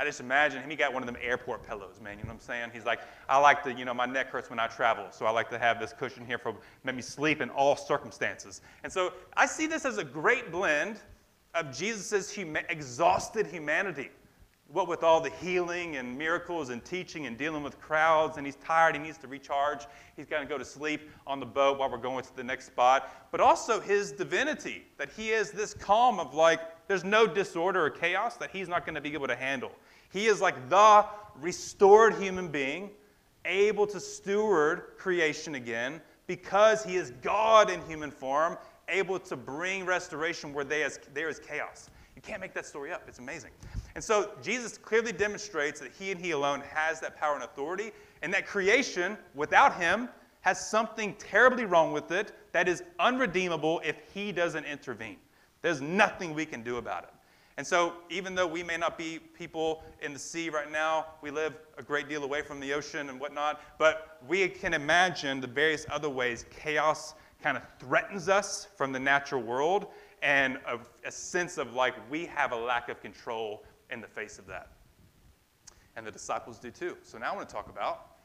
I 0.00 0.04
just 0.04 0.20
imagine 0.20 0.62
him, 0.62 0.70
he 0.70 0.76
got 0.76 0.94
one 0.94 1.02
of 1.02 1.08
them 1.08 1.16
airport 1.20 1.66
pillows, 1.66 2.00
man. 2.00 2.18
You 2.18 2.22
know 2.22 2.28
what 2.28 2.34
I'm 2.34 2.40
saying? 2.40 2.70
He's 2.72 2.84
like, 2.84 3.00
I 3.28 3.36
like 3.38 3.64
to, 3.64 3.72
you 3.72 3.84
know, 3.84 3.92
my 3.92 4.06
neck 4.06 4.28
hurts 4.28 4.48
when 4.48 4.60
I 4.60 4.68
travel, 4.68 5.06
so 5.10 5.26
I 5.26 5.30
like 5.30 5.50
to 5.50 5.58
have 5.58 5.80
this 5.80 5.92
cushion 5.92 6.24
here 6.24 6.38
for 6.38 6.54
let 6.84 6.94
me 6.94 7.02
sleep 7.02 7.40
in 7.40 7.50
all 7.50 7.74
circumstances. 7.74 8.60
And 8.84 8.92
so 8.92 9.12
I 9.36 9.46
see 9.46 9.66
this 9.66 9.84
as 9.84 9.98
a 9.98 10.04
great 10.04 10.52
blend 10.52 11.00
of 11.54 11.76
Jesus' 11.76 12.34
huma- 12.34 12.64
exhausted 12.68 13.46
humanity. 13.46 14.10
What 14.70 14.86
with 14.86 15.02
all 15.02 15.22
the 15.22 15.30
healing 15.30 15.96
and 15.96 16.16
miracles 16.18 16.68
and 16.68 16.84
teaching 16.84 17.24
and 17.26 17.38
dealing 17.38 17.62
with 17.62 17.80
crowds, 17.80 18.36
and 18.36 18.44
he's 18.44 18.56
tired, 18.56 18.94
he 18.94 19.00
needs 19.00 19.16
to 19.18 19.26
recharge. 19.26 19.86
He's 20.14 20.26
going 20.26 20.42
to 20.42 20.48
go 20.48 20.58
to 20.58 20.64
sleep 20.64 21.08
on 21.26 21.40
the 21.40 21.46
boat 21.46 21.78
while 21.78 21.90
we're 21.90 21.96
going 21.96 22.22
to 22.22 22.36
the 22.36 22.44
next 22.44 22.66
spot. 22.66 23.28
But 23.30 23.40
also 23.40 23.80
his 23.80 24.12
divinity, 24.12 24.84
that 24.98 25.08
he 25.16 25.30
is 25.30 25.50
this 25.50 25.72
calm 25.72 26.20
of 26.20 26.34
like, 26.34 26.60
there's 26.86 27.04
no 27.04 27.26
disorder 27.26 27.86
or 27.86 27.90
chaos 27.90 28.36
that 28.36 28.50
he's 28.50 28.68
not 28.68 28.84
going 28.84 28.94
to 28.94 29.00
be 29.00 29.14
able 29.14 29.26
to 29.28 29.36
handle. 29.36 29.72
He 30.10 30.26
is 30.26 30.40
like 30.42 30.68
the 30.68 31.06
restored 31.40 32.14
human 32.16 32.48
being, 32.48 32.90
able 33.46 33.86
to 33.86 34.00
steward 34.00 34.82
creation 34.98 35.54
again 35.54 36.02
because 36.26 36.84
he 36.84 36.96
is 36.96 37.10
God 37.22 37.70
in 37.70 37.80
human 37.86 38.10
form 38.10 38.58
able 38.88 39.18
to 39.18 39.36
bring 39.36 39.84
restoration 39.84 40.52
where 40.52 40.64
there 40.64 41.28
is 41.28 41.38
chaos. 41.38 41.90
You 42.16 42.22
can't 42.22 42.40
make 42.40 42.54
that 42.54 42.66
story 42.66 42.92
up. 42.92 43.04
It's 43.06 43.20
amazing. 43.20 43.52
And 43.94 44.02
so 44.02 44.32
Jesus 44.42 44.76
clearly 44.76 45.12
demonstrates 45.12 45.80
that 45.80 45.92
he 45.98 46.10
and 46.10 46.20
he 46.20 46.32
alone 46.32 46.62
has 46.68 47.00
that 47.00 47.16
power 47.16 47.34
and 47.34 47.44
authority, 47.44 47.92
and 48.22 48.34
that 48.34 48.46
creation, 48.46 49.16
without 49.34 49.76
him, 49.76 50.08
has 50.40 50.68
something 50.68 51.14
terribly 51.18 51.64
wrong 51.64 51.92
with 51.92 52.10
it 52.10 52.32
that 52.52 52.68
is 52.68 52.82
unredeemable 52.98 53.80
if 53.84 53.96
he 54.12 54.32
doesn't 54.32 54.64
intervene. 54.64 55.16
There's 55.62 55.80
nothing 55.80 56.34
we 56.34 56.46
can 56.46 56.62
do 56.62 56.76
about 56.76 57.04
it. 57.04 57.10
And 57.56 57.66
so, 57.66 57.94
even 58.08 58.36
though 58.36 58.46
we 58.46 58.62
may 58.62 58.76
not 58.76 58.96
be 58.96 59.18
people 59.18 59.82
in 60.00 60.12
the 60.12 60.18
sea 60.18 60.48
right 60.48 60.70
now, 60.70 61.06
we 61.22 61.32
live 61.32 61.54
a 61.76 61.82
great 61.82 62.08
deal 62.08 62.22
away 62.22 62.40
from 62.40 62.60
the 62.60 62.72
ocean 62.72 63.10
and 63.10 63.18
whatnot, 63.18 63.60
but 63.78 64.18
we 64.28 64.48
can 64.48 64.74
imagine 64.74 65.40
the 65.40 65.48
various 65.48 65.84
other 65.90 66.08
ways 66.08 66.44
chaos 66.50 67.14
kind 67.42 67.56
of 67.56 67.62
threatens 67.78 68.28
us 68.28 68.68
from 68.76 68.92
the 68.92 68.98
natural 68.98 69.42
world 69.42 69.86
and 70.22 70.58
a, 70.66 70.78
a 71.06 71.12
sense 71.12 71.58
of 71.58 71.74
like 71.74 71.94
we 72.10 72.26
have 72.26 72.52
a 72.52 72.56
lack 72.56 72.88
of 72.88 73.00
control 73.00 73.64
in 73.90 74.00
the 74.00 74.06
face 74.06 74.38
of 74.38 74.46
that. 74.46 74.72
And 75.96 76.06
the 76.06 76.10
disciples 76.10 76.58
do 76.58 76.70
too. 76.70 76.96
So, 77.02 77.18
now 77.18 77.32
I 77.32 77.36
want 77.36 77.48
to 77.48 77.54
talk 77.54 77.68
about 77.68 78.18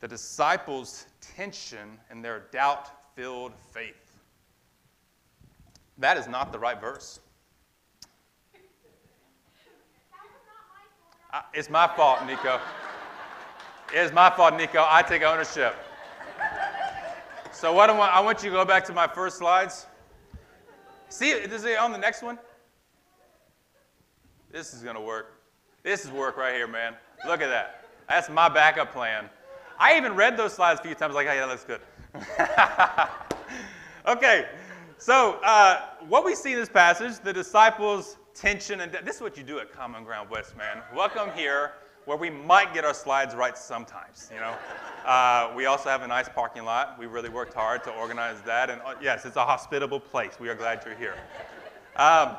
the 0.00 0.08
disciples' 0.08 1.06
tension 1.20 1.98
and 2.10 2.24
their 2.24 2.44
doubt 2.52 2.90
filled 3.14 3.52
faith. 3.72 4.18
That 5.98 6.16
is 6.16 6.26
not 6.26 6.52
the 6.52 6.58
right 6.58 6.80
verse. 6.80 7.20
it's 11.54 11.70
my 11.70 11.86
fault, 11.96 12.26
Nico. 12.26 12.60
It's 13.92 14.12
my 14.12 14.28
fault, 14.30 14.56
Nico. 14.56 14.84
I 14.86 15.02
take 15.02 15.22
ownership. 15.22 15.74
So 17.54 17.72
what 17.72 17.88
I 17.88 17.96
want, 17.96 18.12
I 18.12 18.18
want 18.18 18.42
you 18.42 18.50
to 18.50 18.56
go 18.56 18.64
back 18.64 18.84
to 18.86 18.92
my 18.92 19.06
first 19.06 19.38
slides. 19.38 19.86
See, 21.08 21.30
is 21.30 21.64
it 21.64 21.78
on 21.78 21.92
the 21.92 21.98
next 21.98 22.20
one? 22.20 22.36
This 24.50 24.74
is 24.74 24.82
going 24.82 24.96
to 24.96 25.00
work. 25.00 25.40
This 25.84 26.04
is 26.04 26.10
work 26.10 26.36
right 26.36 26.56
here, 26.56 26.66
man. 26.66 26.96
Look 27.24 27.40
at 27.40 27.48
that. 27.48 27.84
That's 28.08 28.28
my 28.28 28.48
backup 28.48 28.92
plan. 28.92 29.30
I 29.78 29.96
even 29.96 30.16
read 30.16 30.36
those 30.36 30.52
slides 30.52 30.80
a 30.80 30.82
few 30.82 30.96
times, 30.96 31.14
like, 31.14 31.28
oh, 31.28 31.32
yeah, 31.32 31.46
that's 31.46 31.64
good. 31.64 31.80
okay, 34.16 34.46
so 34.98 35.38
uh, 35.44 35.80
what 36.08 36.24
we 36.24 36.34
see 36.34 36.52
in 36.52 36.58
this 36.58 36.68
passage, 36.68 37.20
the 37.20 37.32
disciples' 37.32 38.16
tension, 38.34 38.80
and 38.80 38.92
this 39.04 39.16
is 39.16 39.22
what 39.22 39.36
you 39.36 39.44
do 39.44 39.60
at 39.60 39.72
Common 39.72 40.02
Ground 40.02 40.28
West, 40.28 40.56
man. 40.56 40.82
Welcome 40.94 41.30
here, 41.36 41.72
where 42.04 42.16
we 42.16 42.30
might 42.30 42.74
get 42.74 42.84
our 42.84 42.94
slides 42.94 43.34
right 43.34 43.56
sometimes, 43.56 44.30
you 44.32 44.40
know. 44.40 44.54
Uh, 45.04 45.52
we 45.54 45.66
also 45.66 45.90
have 45.90 46.00
a 46.00 46.06
nice 46.06 46.30
parking 46.30 46.64
lot. 46.64 46.98
We 46.98 47.04
really 47.04 47.28
worked 47.28 47.52
hard 47.52 47.84
to 47.84 47.90
organize 47.90 48.40
that, 48.46 48.70
and 48.70 48.80
uh, 48.86 48.94
yes, 49.02 49.26
it's 49.26 49.36
a 49.36 49.44
hospitable 49.44 50.00
place. 50.00 50.40
We 50.40 50.48
are 50.48 50.54
glad 50.54 50.82
you're 50.86 50.94
here. 50.94 51.16
Um, 51.96 52.38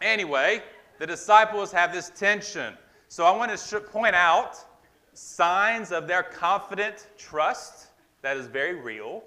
anyway, 0.00 0.62
the 1.00 1.08
disciples 1.08 1.72
have 1.72 1.92
this 1.92 2.12
tension. 2.14 2.74
So 3.08 3.24
I 3.24 3.36
want 3.36 3.58
to 3.58 3.80
point 3.80 4.14
out 4.14 4.64
signs 5.12 5.90
of 5.90 6.06
their 6.06 6.22
confident 6.22 7.08
trust 7.18 7.88
that 8.22 8.36
is 8.36 8.46
very 8.46 8.74
real, 8.74 9.22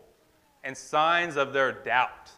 and 0.63 0.75
signs 0.75 1.37
of 1.37 1.53
their 1.53 1.71
doubt. 1.71 2.31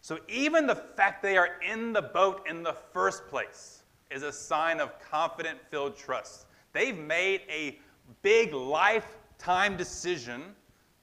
So 0.00 0.18
even 0.28 0.66
the 0.66 0.74
fact 0.74 1.22
they 1.22 1.36
are 1.36 1.60
in 1.66 1.92
the 1.92 2.02
boat 2.02 2.44
in 2.48 2.62
the 2.62 2.74
first 2.92 3.28
place 3.28 3.82
is 4.10 4.22
a 4.22 4.32
sign 4.32 4.80
of 4.80 4.98
confident 4.98 5.58
filled 5.70 5.96
trust. 5.96 6.46
They've 6.72 6.98
made 6.98 7.42
a 7.48 7.78
big 8.22 8.52
lifetime 8.54 9.76
decision 9.76 10.54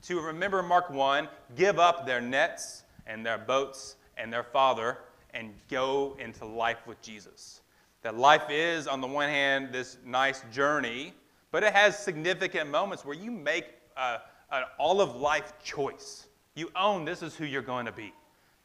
to 0.04 0.20
remember 0.22 0.64
Mark 0.64 0.90
1, 0.90 1.28
give 1.56 1.80
up 1.80 2.06
their 2.06 2.22
nets 2.22 2.84
and 3.06 3.26
their 3.26 3.38
boats 3.38 3.98
and 4.18 4.32
their 4.32 4.44
father 4.44 5.00
and 5.34 5.54
go 5.70 6.18
into 6.20 6.46
life 6.46 6.88
with 6.88 7.02
Jesus. 7.02 7.62
That 8.02 8.18
life 8.18 8.50
is, 8.50 8.88
on 8.88 9.02
the 9.02 9.08
one 9.08 9.30
hand, 9.30 9.70
this 9.72 9.98
nice 10.06 10.44
journey 10.52 11.14
but 11.52 11.64
it 11.64 11.74
has 11.74 11.98
significant 11.98 12.70
moments 12.70 13.04
where 13.04 13.16
you 13.16 13.32
make 13.32 13.66
a, 13.98 14.20
an 14.52 14.64
all 14.78 15.02
of 15.02 15.16
life 15.16 15.54
choice. 15.64 16.28
You 16.56 16.70
own 16.76 17.06
this 17.06 17.22
is 17.22 17.36
who 17.36 17.46
you're 17.46 17.62
going 17.62 17.86
to 17.86 17.92
be. 17.92 18.14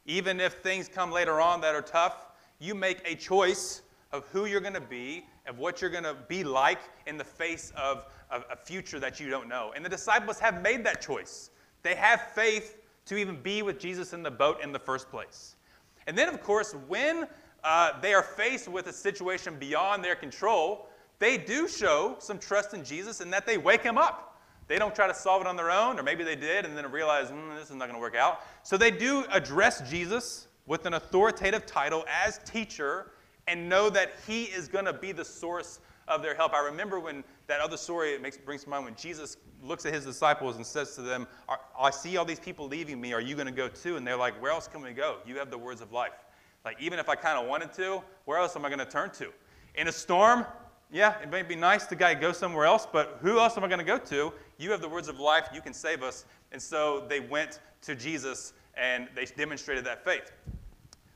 Even 0.05 0.39
if 0.39 0.53
things 0.55 0.87
come 0.87 1.11
later 1.11 1.41
on 1.41 1.61
that 1.61 1.73
are 1.73 1.81
tough, 1.81 2.27
you 2.59 2.75
make 2.75 3.01
a 3.05 3.15
choice 3.15 3.81
of 4.15 4.25
who 4.27 4.45
you're 4.45 4.61
going 4.61 4.73
to 4.73 4.81
be, 4.81 5.25
of 5.47 5.59
what 5.59 5.81
you're 5.81 5.89
going 5.89 6.03
to 6.03 6.15
be 6.27 6.43
like 6.43 6.79
in 7.05 7.17
the 7.17 7.23
face 7.23 7.71
of, 7.75 8.05
of 8.31 8.45
a 8.51 8.55
future 8.55 8.99
that 8.99 9.19
you 9.19 9.29
don't 9.29 9.47
know. 9.47 9.73
And 9.75 9.83
the 9.83 9.89
disciples 9.89 10.39
have 10.39 10.61
made 10.61 10.83
that 10.85 11.01
choice. 11.01 11.49
They 11.83 11.95
have 11.95 12.21
faith 12.33 12.77
to 13.05 13.17
even 13.17 13.41
be 13.41 13.61
with 13.61 13.79
Jesus 13.79 14.13
in 14.13 14.23
the 14.23 14.31
boat 14.31 14.61
in 14.63 14.71
the 14.71 14.79
first 14.79 15.09
place. 15.09 15.55
And 16.07 16.17
then, 16.17 16.29
of 16.29 16.41
course, 16.41 16.75
when 16.87 17.27
uh, 17.63 17.99
they 18.01 18.13
are 18.13 18.23
faced 18.23 18.67
with 18.67 18.87
a 18.87 18.93
situation 18.93 19.57
beyond 19.59 20.03
their 20.03 20.15
control, 20.15 20.87
they 21.19 21.37
do 21.37 21.67
show 21.67 22.15
some 22.19 22.39
trust 22.39 22.73
in 22.73 22.83
Jesus 22.83 23.21
and 23.21 23.31
that 23.33 23.45
they 23.45 23.57
wake 23.57 23.83
him 23.83 23.97
up. 23.97 24.39
They 24.67 24.79
don't 24.79 24.95
try 24.95 25.07
to 25.07 25.13
solve 25.13 25.41
it 25.41 25.47
on 25.47 25.55
their 25.55 25.69
own, 25.69 25.99
or 25.99 26.03
maybe 26.03 26.23
they 26.23 26.35
did 26.35 26.65
and 26.65 26.75
then 26.75 26.89
realize 26.91 27.29
mm, 27.29 27.55
this 27.55 27.69
is 27.69 27.75
not 27.75 27.87
going 27.87 27.93
to 27.93 28.01
work 28.01 28.15
out. 28.15 28.41
So 28.63 28.77
they 28.77 28.89
do 28.89 29.25
address 29.31 29.87
Jesus 29.87 30.47
with 30.65 30.87
an 30.87 30.95
authoritative 30.95 31.67
title 31.67 32.03
as 32.09 32.39
teacher 32.39 33.11
and 33.47 33.69
know 33.69 33.89
that 33.89 34.13
he 34.27 34.43
is 34.45 34.67
going 34.67 34.85
to 34.85 34.93
be 34.93 35.11
the 35.11 35.25
source 35.25 35.79
of 36.07 36.21
their 36.21 36.35
help. 36.35 36.53
I 36.53 36.63
remember 36.65 36.99
when 36.99 37.23
that 37.47 37.61
other 37.61 37.77
story 37.77 38.13
it 38.13 38.21
makes, 38.21 38.37
brings 38.37 38.63
to 38.63 38.69
mind 38.69 38.85
when 38.85 38.95
Jesus 38.95 39.37
looks 39.63 39.85
at 39.85 39.93
his 39.93 40.05
disciples 40.05 40.55
and 40.55 40.65
says 40.65 40.95
to 40.95 41.01
them, 41.01 41.27
I 41.79 41.89
see 41.89 42.17
all 42.17 42.25
these 42.25 42.39
people 42.39 42.67
leaving 42.67 43.01
me. 43.01 43.13
Are 43.13 43.21
you 43.21 43.35
going 43.35 43.47
to 43.47 43.51
go 43.51 43.67
too? 43.67 43.97
And 43.97 44.05
they're 44.05 44.17
like, 44.17 44.39
Where 44.41 44.51
else 44.51 44.67
can 44.67 44.81
we 44.81 44.93
go? 44.93 45.17
You 45.25 45.37
have 45.37 45.49
the 45.49 45.57
words 45.57 45.81
of 45.81 45.91
life. 45.91 46.13
Like, 46.63 46.81
even 46.81 46.97
if 46.97 47.09
I 47.09 47.15
kind 47.15 47.37
of 47.37 47.47
wanted 47.47 47.73
to, 47.73 48.01
where 48.25 48.39
else 48.39 48.55
am 48.55 48.65
I 48.65 48.69
going 48.69 48.79
to 48.79 48.85
turn 48.85 49.11
to? 49.11 49.31
In 49.75 49.87
a 49.87 49.91
storm, 49.91 50.45
yeah, 50.91 51.19
it 51.21 51.29
may 51.29 51.43
be 51.43 51.55
nice 51.55 51.85
to 51.87 51.95
go 51.95 52.31
somewhere 52.31 52.65
else, 52.65 52.87
but 52.91 53.19
who 53.21 53.39
else 53.39 53.57
am 53.57 53.63
I 53.63 53.67
going 53.67 53.79
to 53.79 53.85
go 53.85 53.97
to? 53.97 54.33
You 54.57 54.71
have 54.71 54.81
the 54.81 54.89
words 54.89 55.07
of 55.07 55.19
life. 55.19 55.49
You 55.53 55.61
can 55.61 55.73
save 55.73 56.01
us. 56.01 56.25
And 56.51 56.61
so 56.61 57.05
they 57.07 57.19
went 57.19 57.59
to 57.83 57.95
Jesus 57.95 58.53
and 58.75 59.07
they 59.15 59.25
demonstrated 59.25 59.85
that 59.85 60.03
faith. 60.03 60.31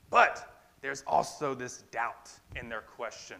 But 0.09 0.58
there's 0.81 1.03
also 1.05 1.53
this 1.53 1.83
doubt 1.91 2.29
in 2.55 2.69
their 2.69 2.81
question. 2.81 3.38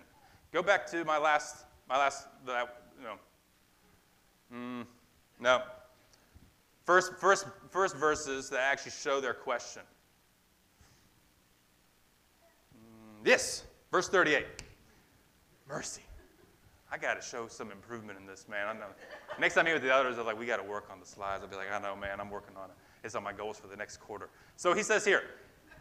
Go 0.51 0.62
back 0.62 0.86
to 0.88 1.05
my 1.05 1.17
last, 1.17 1.65
my 1.88 1.98
last, 1.98 2.27
you 2.46 2.53
know, 3.03 3.15
mm, 4.53 4.86
no. 5.39 5.62
First, 6.86 7.13
first, 7.17 7.46
first 7.69 7.96
verses 7.96 8.50
that 8.50 8.62
actually 8.62 8.91
show 8.91 9.22
their 9.22 9.34
question. 9.34 9.84
Mm, 12.75 13.27
yes, 13.27 13.63
verse 13.91 14.10
38. 14.10 14.46
Mercy. 15.67 16.01
I 16.91 16.98
got 16.98 17.22
to 17.22 17.27
show 17.27 17.48
some 17.48 17.72
improvement 17.72 18.17
in 18.19 18.25
this, 18.25 18.48
man. 18.50 18.67
I 18.67 18.74
know. 18.74 18.88
Next 19.39 19.53
time 19.53 19.65
I 19.65 19.69
meet 19.69 19.74
with 19.74 19.84
the 19.84 19.93
others, 19.93 20.15
they're 20.15 20.25
like, 20.25 20.39
we 20.39 20.48
got 20.48 20.58
to 20.58 20.67
work 20.67 20.89
on 20.91 21.00
the 21.00 21.05
slides. 21.05 21.43
I'll 21.43 21.50
be 21.50 21.55
like, 21.55 21.72
I 21.72 21.79
know, 21.79 21.96
man, 21.96 22.19
I'm 22.19 22.31
working 22.31 22.58
on 22.58 22.72
it. 22.72 22.75
It's 23.03 23.13
on 23.13 23.24
my 23.24 23.31
goals 23.31 23.60
for 23.60 23.67
the 23.67 23.75
next 23.75 23.98
quarter. 23.98 24.29
So 24.55 24.74
he 24.74 24.81
says 24.81 25.05
here, 25.05 25.22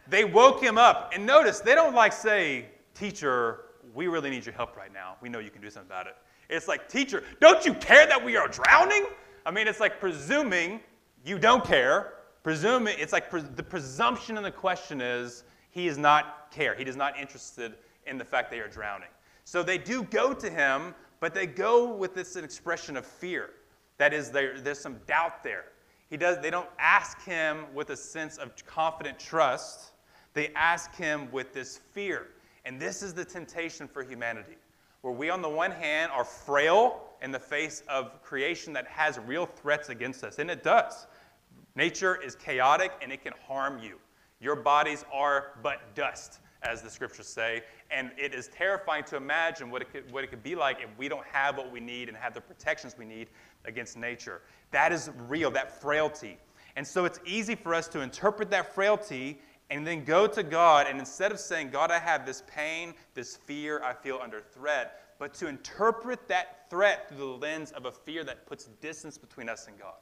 they 0.08 0.24
woke 0.24 0.60
him 0.62 0.78
up. 0.78 1.12
And 1.14 1.26
notice, 1.26 1.60
they 1.60 1.74
don't 1.74 1.94
like 1.94 2.12
say, 2.12 2.66
teacher, 2.94 3.64
we 3.94 4.06
really 4.06 4.30
need 4.30 4.44
your 4.46 4.54
help 4.54 4.76
right 4.76 4.92
now. 4.92 5.16
We 5.20 5.28
know 5.28 5.38
you 5.38 5.50
can 5.50 5.62
do 5.62 5.70
something 5.70 5.90
about 5.90 6.06
it. 6.06 6.16
It's 6.48 6.68
like, 6.68 6.88
teacher, 6.88 7.24
don't 7.40 7.64
you 7.64 7.74
care 7.74 8.06
that 8.06 8.22
we 8.22 8.36
are 8.36 8.48
drowning? 8.48 9.06
I 9.44 9.50
mean, 9.50 9.68
it's 9.68 9.80
like 9.80 10.00
presuming 10.00 10.80
you 11.24 11.38
don't 11.38 11.64
care. 11.64 12.14
Presuming, 12.42 12.96
it's 12.98 13.12
like 13.12 13.28
pre- 13.30 13.42
the 13.42 13.62
presumption 13.62 14.36
in 14.36 14.42
the 14.42 14.50
question 14.50 15.00
is 15.00 15.44
he 15.70 15.88
is 15.88 15.98
not 15.98 16.50
care. 16.50 16.74
He 16.74 16.84
is 16.84 16.96
not 16.96 17.18
interested 17.18 17.74
in 18.06 18.16
the 18.16 18.24
fact 18.24 18.50
they 18.50 18.60
are 18.60 18.68
drowning. 18.68 19.08
So 19.44 19.62
they 19.62 19.78
do 19.78 20.02
go 20.04 20.32
to 20.32 20.48
him, 20.48 20.94
but 21.20 21.34
they 21.34 21.46
go 21.46 21.92
with 21.92 22.14
this 22.14 22.36
expression 22.36 22.96
of 22.96 23.04
fear. 23.04 23.50
That 23.98 24.14
is, 24.14 24.30
there, 24.30 24.60
there's 24.60 24.78
some 24.78 24.98
doubt 25.06 25.42
there. 25.42 25.64
He 26.08 26.16
does, 26.16 26.38
they 26.40 26.50
don't 26.50 26.68
ask 26.78 27.22
him 27.22 27.66
with 27.74 27.90
a 27.90 27.96
sense 27.96 28.38
of 28.38 28.52
confident 28.64 29.18
trust. 29.18 29.92
They 30.38 30.52
ask 30.54 30.94
him 30.94 31.28
with 31.32 31.52
this 31.52 31.80
fear. 31.90 32.28
And 32.64 32.78
this 32.78 33.02
is 33.02 33.12
the 33.12 33.24
temptation 33.24 33.88
for 33.88 34.04
humanity, 34.04 34.56
where 35.00 35.12
we, 35.12 35.30
on 35.30 35.42
the 35.42 35.48
one 35.48 35.72
hand, 35.72 36.12
are 36.12 36.22
frail 36.22 37.00
in 37.20 37.32
the 37.32 37.40
face 37.40 37.82
of 37.88 38.22
creation 38.22 38.72
that 38.74 38.86
has 38.86 39.18
real 39.18 39.46
threats 39.46 39.88
against 39.88 40.22
us. 40.22 40.38
And 40.38 40.48
it 40.48 40.62
does. 40.62 41.08
Nature 41.74 42.22
is 42.22 42.36
chaotic 42.36 42.92
and 43.02 43.10
it 43.10 43.24
can 43.24 43.32
harm 43.48 43.80
you. 43.82 43.98
Your 44.38 44.54
bodies 44.54 45.04
are 45.12 45.58
but 45.60 45.96
dust 45.96 46.38
as 46.62 46.82
the 46.82 46.90
scriptures 46.90 47.26
say. 47.26 47.64
And 47.90 48.12
it 48.16 48.32
is 48.32 48.46
terrifying 48.46 49.02
to 49.06 49.16
imagine 49.16 49.72
what 49.72 49.82
it, 49.82 49.92
could, 49.92 50.08
what 50.12 50.22
it 50.22 50.28
could 50.28 50.44
be 50.44 50.54
like 50.54 50.78
if 50.80 50.96
we 50.96 51.08
don't 51.08 51.26
have 51.26 51.56
what 51.56 51.72
we 51.72 51.80
need 51.80 52.06
and 52.06 52.16
have 52.16 52.32
the 52.32 52.40
protections 52.40 52.94
we 52.96 53.06
need 53.06 53.26
against 53.64 53.96
nature. 53.96 54.42
That 54.70 54.92
is 54.92 55.10
real, 55.26 55.50
that 55.50 55.80
frailty. 55.80 56.38
And 56.76 56.86
so 56.86 57.06
it's 57.06 57.18
easy 57.26 57.56
for 57.56 57.74
us 57.74 57.88
to 57.88 58.02
interpret 58.02 58.52
that 58.52 58.72
frailty 58.72 59.40
and 59.70 59.86
then 59.86 60.04
go 60.04 60.26
to 60.26 60.42
God, 60.42 60.86
and 60.88 60.98
instead 60.98 61.30
of 61.30 61.38
saying, 61.38 61.70
God, 61.70 61.90
I 61.90 61.98
have 61.98 62.24
this 62.24 62.42
pain, 62.46 62.94
this 63.14 63.36
fear, 63.36 63.82
I 63.82 63.92
feel 63.92 64.18
under 64.22 64.40
threat, 64.40 65.00
but 65.18 65.34
to 65.34 65.48
interpret 65.48 66.26
that 66.28 66.70
threat 66.70 67.08
through 67.08 67.18
the 67.18 67.24
lens 67.24 67.72
of 67.72 67.84
a 67.84 67.92
fear 67.92 68.24
that 68.24 68.46
puts 68.46 68.66
distance 68.80 69.18
between 69.18 69.48
us 69.48 69.66
and 69.66 69.78
God. 69.78 69.96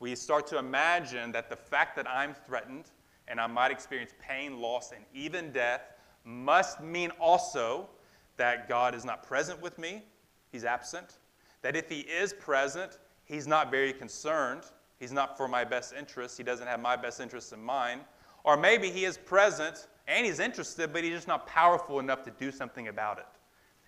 We 0.00 0.14
start 0.16 0.48
to 0.48 0.58
imagine 0.58 1.30
that 1.32 1.48
the 1.48 1.56
fact 1.56 1.94
that 1.96 2.08
I'm 2.08 2.34
threatened, 2.46 2.86
and 3.28 3.40
I 3.40 3.46
might 3.46 3.70
experience 3.70 4.12
pain, 4.18 4.60
loss, 4.60 4.90
and 4.90 5.04
even 5.14 5.52
death, 5.52 5.82
must 6.24 6.80
mean 6.80 7.10
also 7.20 7.88
that 8.36 8.68
God 8.68 8.94
is 8.94 9.04
not 9.04 9.22
present 9.22 9.60
with 9.62 9.78
me, 9.78 10.02
He's 10.50 10.64
absent. 10.64 11.18
That 11.62 11.76
if 11.76 11.88
He 11.88 12.00
is 12.00 12.32
present, 12.32 12.98
He's 13.24 13.46
not 13.46 13.70
very 13.70 13.92
concerned, 13.92 14.64
He's 14.98 15.12
not 15.12 15.36
for 15.36 15.46
my 15.46 15.64
best 15.64 15.94
interest. 15.96 16.36
He 16.36 16.44
doesn't 16.44 16.66
have 16.66 16.80
my 16.80 16.96
best 16.96 17.20
interests 17.20 17.52
in 17.52 17.62
mind. 17.62 18.02
Or 18.44 18.56
maybe 18.56 18.90
he 18.90 19.04
is 19.04 19.16
present 19.16 19.86
and 20.08 20.26
he's 20.26 20.40
interested, 20.40 20.92
but 20.92 21.04
he's 21.04 21.14
just 21.14 21.28
not 21.28 21.46
powerful 21.46 22.00
enough 22.00 22.22
to 22.24 22.30
do 22.30 22.50
something 22.50 22.88
about 22.88 23.18
it. 23.18 23.26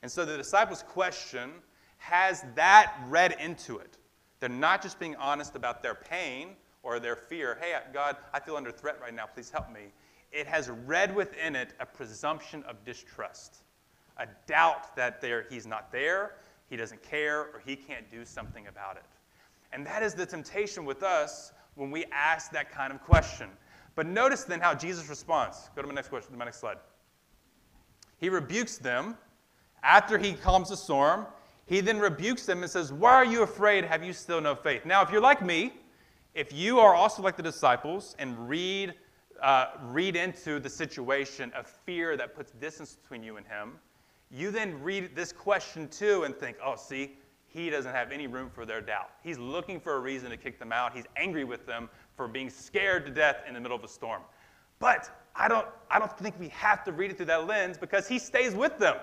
And 0.02 0.10
so 0.10 0.24
the 0.24 0.36
disciples' 0.36 0.82
question 0.82 1.50
has 1.98 2.44
that 2.54 2.94
read 3.08 3.36
into 3.40 3.78
it. 3.78 3.98
They're 4.40 4.48
not 4.48 4.82
just 4.82 4.98
being 4.98 5.16
honest 5.16 5.56
about 5.56 5.82
their 5.82 5.94
pain 5.94 6.50
or 6.82 7.00
their 7.00 7.16
fear. 7.16 7.56
Hey, 7.60 7.74
God, 7.92 8.16
I 8.32 8.40
feel 8.40 8.56
under 8.56 8.70
threat 8.70 9.00
right 9.00 9.14
now. 9.14 9.24
Please 9.26 9.50
help 9.50 9.72
me. 9.72 9.92
It 10.30 10.46
has 10.46 10.68
read 10.68 11.14
within 11.14 11.56
it 11.56 11.72
a 11.80 11.86
presumption 11.86 12.62
of 12.64 12.84
distrust, 12.84 13.62
a 14.18 14.26
doubt 14.46 14.94
that 14.96 15.24
he's 15.48 15.66
not 15.66 15.90
there, 15.90 16.34
he 16.68 16.76
doesn't 16.76 17.02
care, 17.02 17.40
or 17.40 17.62
he 17.64 17.76
can't 17.76 18.10
do 18.10 18.24
something 18.24 18.66
about 18.66 18.96
it. 18.96 19.04
And 19.72 19.86
that 19.86 20.02
is 20.02 20.14
the 20.14 20.26
temptation 20.26 20.84
with 20.84 21.02
us 21.02 21.52
when 21.74 21.90
we 21.90 22.04
ask 22.12 22.50
that 22.52 22.70
kind 22.70 22.92
of 22.92 23.02
question. 23.02 23.48
But 23.94 24.06
notice 24.06 24.44
then 24.44 24.60
how 24.60 24.74
Jesus 24.74 25.08
responds. 25.08 25.70
Go 25.76 25.82
to 25.82 25.88
my 25.88 25.94
next 25.94 26.08
question, 26.08 26.36
my 26.36 26.44
next 26.44 26.60
slide. 26.60 26.78
He 28.18 28.28
rebukes 28.28 28.78
them 28.78 29.16
after 29.82 30.18
he 30.18 30.32
calms 30.32 30.70
the 30.70 30.76
storm. 30.76 31.26
He 31.66 31.80
then 31.80 31.98
rebukes 31.98 32.46
them 32.46 32.62
and 32.62 32.70
says, 32.70 32.92
Why 32.92 33.14
are 33.14 33.24
you 33.24 33.42
afraid? 33.42 33.84
Have 33.84 34.02
you 34.02 34.12
still 34.12 34.40
no 34.40 34.54
faith? 34.54 34.84
Now, 34.84 35.02
if 35.02 35.10
you're 35.10 35.20
like 35.20 35.42
me, 35.42 35.74
if 36.34 36.52
you 36.52 36.80
are 36.80 36.94
also 36.94 37.22
like 37.22 37.36
the 37.36 37.42
disciples 37.42 38.16
and 38.18 38.48
read, 38.48 38.94
uh, 39.40 39.66
read 39.84 40.16
into 40.16 40.58
the 40.58 40.68
situation 40.68 41.52
of 41.54 41.66
fear 41.66 42.16
that 42.16 42.34
puts 42.34 42.50
distance 42.52 42.96
between 43.00 43.22
you 43.22 43.36
and 43.36 43.46
him, 43.46 43.74
you 44.30 44.50
then 44.50 44.82
read 44.82 45.14
this 45.14 45.32
question 45.32 45.86
too 45.88 46.24
and 46.24 46.34
think, 46.34 46.56
oh, 46.64 46.74
see, 46.76 47.16
he 47.46 47.70
doesn't 47.70 47.92
have 47.92 48.10
any 48.10 48.26
room 48.26 48.50
for 48.50 48.66
their 48.66 48.80
doubt. 48.80 49.10
He's 49.22 49.38
looking 49.38 49.78
for 49.78 49.94
a 49.94 50.00
reason 50.00 50.30
to 50.30 50.36
kick 50.36 50.58
them 50.58 50.72
out. 50.72 50.92
He's 50.92 51.04
angry 51.16 51.44
with 51.44 51.66
them 51.66 51.88
for 52.16 52.28
being 52.28 52.50
scared 52.50 53.04
to 53.06 53.12
death 53.12 53.36
in 53.48 53.54
the 53.54 53.60
middle 53.60 53.76
of 53.76 53.84
a 53.84 53.88
storm. 53.88 54.22
But 54.78 55.10
I 55.36 55.48
don't, 55.48 55.66
I 55.90 55.98
don't 55.98 56.16
think 56.18 56.38
we 56.38 56.48
have 56.48 56.84
to 56.84 56.92
read 56.92 57.10
it 57.10 57.16
through 57.16 57.26
that 57.26 57.46
lens 57.46 57.76
because 57.76 58.06
he 58.06 58.18
stays 58.18 58.54
with 58.54 58.78
them. 58.78 58.96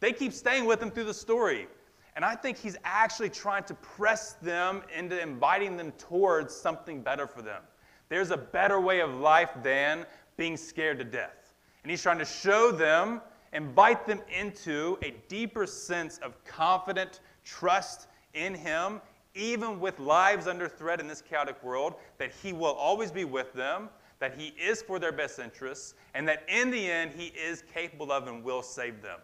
They 0.00 0.12
keep 0.12 0.32
staying 0.32 0.64
with 0.64 0.82
him 0.82 0.90
through 0.90 1.04
the 1.04 1.14
story. 1.14 1.68
And 2.16 2.24
I 2.24 2.34
think 2.34 2.58
he's 2.58 2.76
actually 2.84 3.30
trying 3.30 3.64
to 3.64 3.74
press 3.74 4.32
them 4.42 4.82
into 4.96 5.20
inviting 5.20 5.76
them 5.76 5.92
towards 5.92 6.54
something 6.54 7.02
better 7.02 7.26
for 7.26 7.42
them. 7.42 7.62
There's 8.08 8.30
a 8.30 8.36
better 8.36 8.80
way 8.80 9.00
of 9.00 9.14
life 9.14 9.50
than 9.62 10.04
being 10.36 10.56
scared 10.56 10.98
to 10.98 11.04
death. 11.04 11.54
And 11.84 11.90
he's 11.90 12.02
trying 12.02 12.18
to 12.18 12.24
show 12.24 12.72
them, 12.72 13.20
invite 13.52 14.06
them 14.06 14.20
into 14.36 14.98
a 15.02 15.14
deeper 15.28 15.66
sense 15.66 16.18
of 16.18 16.42
confident 16.44 17.20
trust 17.44 18.08
in 18.34 18.54
him, 18.54 19.00
even 19.34 19.80
with 19.80 19.98
lives 19.98 20.46
under 20.46 20.68
threat 20.68 21.00
in 21.00 21.06
this 21.06 21.22
chaotic 21.22 21.62
world, 21.62 21.94
that 22.18 22.32
he 22.42 22.52
will 22.52 22.72
always 22.72 23.10
be 23.10 23.24
with 23.24 23.52
them, 23.52 23.88
that 24.18 24.38
he 24.38 24.48
is 24.60 24.82
for 24.82 24.98
their 24.98 25.12
best 25.12 25.38
interests, 25.38 25.94
and 26.14 26.28
that 26.28 26.44
in 26.48 26.70
the 26.70 26.90
end, 26.90 27.12
he 27.16 27.26
is 27.28 27.62
capable 27.72 28.12
of 28.12 28.26
and 28.26 28.44
will 28.44 28.62
save 28.62 29.02
them. 29.02 29.18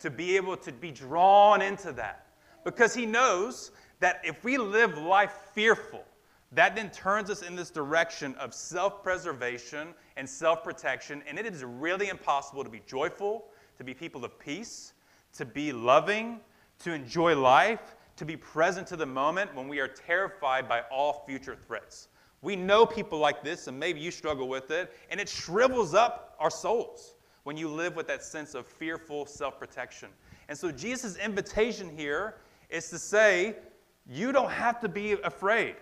To 0.00 0.10
be 0.10 0.36
able 0.36 0.56
to 0.58 0.72
be 0.72 0.90
drawn 0.90 1.62
into 1.62 1.92
that 1.92 2.26
because 2.64 2.94
he 2.94 3.06
knows 3.06 3.70
that 4.00 4.20
if 4.24 4.42
we 4.44 4.58
live 4.58 4.98
life 4.98 5.32
fearful, 5.54 6.04
that 6.52 6.76
then 6.76 6.90
turns 6.90 7.30
us 7.30 7.42
in 7.42 7.56
this 7.56 7.70
direction 7.70 8.34
of 8.36 8.54
self 8.54 9.02
preservation 9.02 9.88
and 10.16 10.28
self 10.28 10.62
protection. 10.62 11.22
And 11.28 11.38
it 11.38 11.46
is 11.46 11.64
really 11.64 12.08
impossible 12.08 12.64
to 12.64 12.70
be 12.70 12.82
joyful, 12.86 13.46
to 13.78 13.84
be 13.84 13.94
people 13.94 14.24
of 14.24 14.38
peace, 14.38 14.92
to 15.34 15.44
be 15.44 15.72
loving, 15.72 16.40
to 16.80 16.92
enjoy 16.92 17.36
life, 17.36 17.96
to 18.16 18.24
be 18.24 18.36
present 18.36 18.86
to 18.88 18.96
the 18.96 19.06
moment 19.06 19.54
when 19.54 19.68
we 19.68 19.80
are 19.80 19.88
terrified 19.88 20.68
by 20.68 20.82
all 20.90 21.24
future 21.26 21.56
threats. 21.56 22.08
We 22.42 22.56
know 22.56 22.84
people 22.84 23.18
like 23.18 23.42
this, 23.42 23.66
and 23.66 23.78
maybe 23.78 24.00
you 24.00 24.10
struggle 24.10 24.48
with 24.48 24.70
it, 24.70 24.94
and 25.10 25.18
it 25.18 25.28
shrivels 25.28 25.94
up 25.94 26.36
our 26.38 26.50
souls 26.50 27.14
when 27.44 27.56
you 27.56 27.68
live 27.68 27.96
with 27.96 28.06
that 28.08 28.22
sense 28.22 28.54
of 28.54 28.66
fearful 28.66 29.26
self 29.26 29.58
protection. 29.58 30.10
And 30.48 30.56
so, 30.56 30.70
Jesus' 30.70 31.16
invitation 31.16 31.88
here 31.96 32.36
is 32.68 32.90
to 32.90 32.98
say, 32.98 33.56
you 34.06 34.32
don't 34.32 34.50
have 34.50 34.80
to 34.80 34.88
be 34.88 35.12
afraid. 35.12 35.76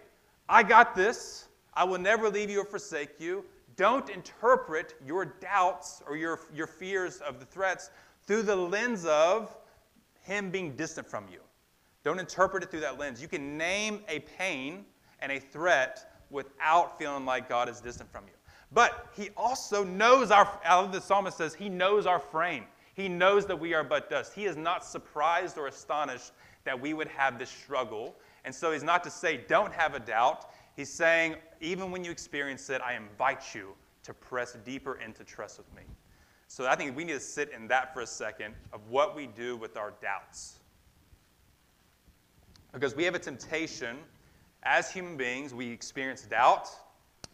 I 0.49 0.63
got 0.63 0.95
this. 0.95 1.49
I 1.75 1.85
will 1.85 1.99
never 1.99 2.29
leave 2.29 2.51
you 2.51 2.61
or 2.61 2.65
forsake 2.65 3.19
you. 3.19 3.45
Don't 3.77 4.09
interpret 4.11 4.95
your 5.05 5.25
doubts 5.25 6.03
or 6.07 6.17
your, 6.17 6.41
your 6.55 6.67
fears 6.67 7.19
of 7.19 7.41
the 7.41 7.47
threats 7.47 7.91
through 8.27 8.43
the 8.43 8.55
lens 8.55 9.05
of 9.07 9.57
him 10.21 10.51
being 10.51 10.77
distant 10.77 11.09
from 11.09 11.25
you. 11.33 11.41
Don't 12.05 12.19
interpret 12.19 12.63
it 12.63 12.71
through 12.71 12.81
that 12.81 12.99
lens. 12.99 13.23
You 13.23 13.29
can 13.29 13.57
name 13.57 14.01
a 14.09 14.21
pain 14.21 14.85
and 15.21 15.31
a 15.31 15.39
threat 15.39 16.13
without 16.31 16.99
feeling 16.99 17.25
like 17.25 17.49
God 17.49 17.69
is 17.69 17.81
distant 17.81 18.11
from 18.11 18.25
you. 18.27 18.33
But 18.73 19.09
he 19.15 19.31
also 19.37 19.85
knows 19.85 20.31
our, 20.31 20.59
the 20.91 21.01
psalmist 21.01 21.37
says, 21.37 21.55
he 21.55 21.69
knows 21.69 22.07
our 22.07 22.19
frame. 22.19 22.65
He 22.95 23.09
knows 23.09 23.47
that 23.47 23.59
we 23.59 23.75
are 23.75 23.85
but 23.85 24.11
dust. 24.11 24.33
He 24.35 24.47
is 24.47 24.57
not 24.57 24.85
surprised 24.85 25.59
or 25.59 25.67
astonished 25.67 26.33
that 26.65 26.79
we 26.79 26.95
would 26.95 27.09
have 27.09 27.39
this 27.39 27.51
struggle. 27.51 28.17
And 28.45 28.55
so 28.55 28.73
he's 28.73 28.83
not 28.83 29.05
to 29.05 29.11
say, 29.11 29.45
don't 29.49 29.73
have 29.73 29.95
a 29.95 30.01
doubt. 30.01 30.51
He's 30.75 30.91
saying, 30.91 31.37
even 31.61 31.91
when 31.91 32.03
you 32.03 32.11
experience 32.11 32.69
it, 32.71 32.81
I 32.81 32.95
invite 32.95 33.55
you 33.55 33.75
to 34.05 34.15
press 34.15 34.57
deeper 34.65 34.99
into 35.05 35.23
trust 35.23 35.59
with 35.59 35.73
me. 35.75 35.83
So 36.49 36.67
I 36.67 36.77
think 36.77 36.97
we 36.97 37.05
need 37.05 37.13
to 37.13 37.21
sit 37.21 37.51
in 37.51 37.69
that 37.69 37.95
for 37.95 38.01
a 38.01 38.07
second 38.07 38.55
of 38.73 38.81
what 38.89 39.15
we 39.15 39.27
do 39.27 39.57
with 39.57 39.77
our 39.77 39.93
doubts. 40.03 40.59
Because 42.73 42.97
we 42.97 43.05
have 43.05 43.15
a 43.15 43.19
temptation, 43.19 43.99
as 44.63 44.91
human 44.91 45.17
beings, 45.17 45.53
we 45.53 45.71
experience 45.71 46.23
doubt, 46.23 46.69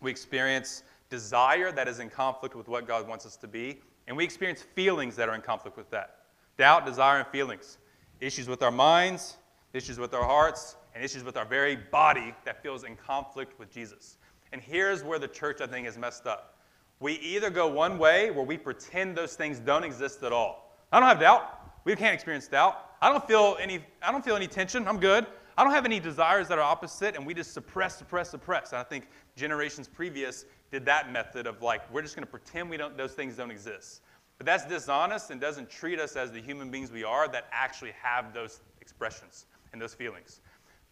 we 0.00 0.10
experience 0.10 0.82
desire 1.10 1.72
that 1.72 1.88
is 1.88 2.00
in 2.00 2.10
conflict 2.10 2.54
with 2.54 2.68
what 2.68 2.86
God 2.86 3.08
wants 3.08 3.24
us 3.24 3.36
to 3.36 3.48
be, 3.48 3.78
and 4.06 4.16
we 4.16 4.24
experience 4.24 4.62
feelings 4.62 5.16
that 5.16 5.28
are 5.28 5.34
in 5.34 5.40
conflict 5.40 5.76
with 5.76 5.90
that. 5.90 6.16
Doubt, 6.56 6.84
desire, 6.86 7.18
and 7.18 7.28
feelings 7.28 7.78
issues 8.20 8.48
with 8.48 8.62
our 8.62 8.70
minds, 8.72 9.36
issues 9.72 9.98
with 9.98 10.12
our 10.12 10.24
hearts, 10.24 10.76
and 10.94 11.04
issues 11.04 11.22
with 11.22 11.36
our 11.36 11.44
very 11.44 11.76
body 11.76 12.34
that 12.44 12.62
feels 12.62 12.82
in 12.82 12.96
conflict 12.96 13.58
with 13.58 13.72
Jesus. 13.72 14.16
And 14.52 14.60
here's 14.60 15.04
where 15.04 15.18
the 15.18 15.28
church, 15.28 15.60
I 15.60 15.66
think, 15.66 15.86
is 15.86 15.96
messed 15.96 16.26
up. 16.26 16.56
We 17.00 17.14
either 17.14 17.50
go 17.50 17.68
one 17.68 17.96
way 17.96 18.30
where 18.30 18.44
we 18.44 18.56
pretend 18.56 19.16
those 19.16 19.36
things 19.36 19.60
don't 19.60 19.84
exist 19.84 20.22
at 20.24 20.32
all. 20.32 20.76
I 20.90 20.98
don't 20.98 21.08
have 21.08 21.20
doubt. 21.20 21.57
We 21.84 21.94
can't 21.96 22.14
experience 22.14 22.48
doubt. 22.48 22.84
I 23.00 23.10
don't 23.10 23.26
feel 23.26 23.56
any, 23.60 23.84
I 24.02 24.12
don't 24.12 24.24
feel 24.24 24.36
any 24.36 24.46
tension. 24.46 24.86
I'm 24.86 24.98
good. 24.98 25.26
I 25.56 25.64
don't 25.64 25.72
have 25.72 25.84
any 25.84 25.98
desires 25.98 26.46
that 26.48 26.58
are 26.58 26.64
opposite, 26.64 27.16
and 27.16 27.26
we 27.26 27.34
just 27.34 27.52
suppress, 27.52 27.96
suppress, 27.98 28.30
suppress. 28.30 28.72
And 28.72 28.78
I 28.78 28.84
think 28.84 29.08
generations 29.34 29.88
previous 29.88 30.44
did 30.70 30.84
that 30.86 31.10
method 31.10 31.46
of 31.46 31.62
like, 31.62 31.92
we're 31.92 32.02
just 32.02 32.14
going 32.14 32.24
to 32.26 32.30
pretend 32.30 32.70
we 32.70 32.76
don't, 32.76 32.96
those 32.96 33.12
things 33.12 33.36
don't 33.36 33.50
exist. 33.50 34.02
But 34.36 34.46
that's 34.46 34.64
dishonest 34.64 35.30
and 35.30 35.40
doesn't 35.40 35.68
treat 35.68 35.98
us 35.98 36.14
as 36.14 36.30
the 36.30 36.40
human 36.40 36.70
beings 36.70 36.92
we 36.92 37.02
are 37.02 37.26
that 37.28 37.48
actually 37.50 37.92
have 38.00 38.32
those 38.32 38.60
expressions 38.80 39.46
and 39.72 39.82
those 39.82 39.94
feelings. 39.94 40.40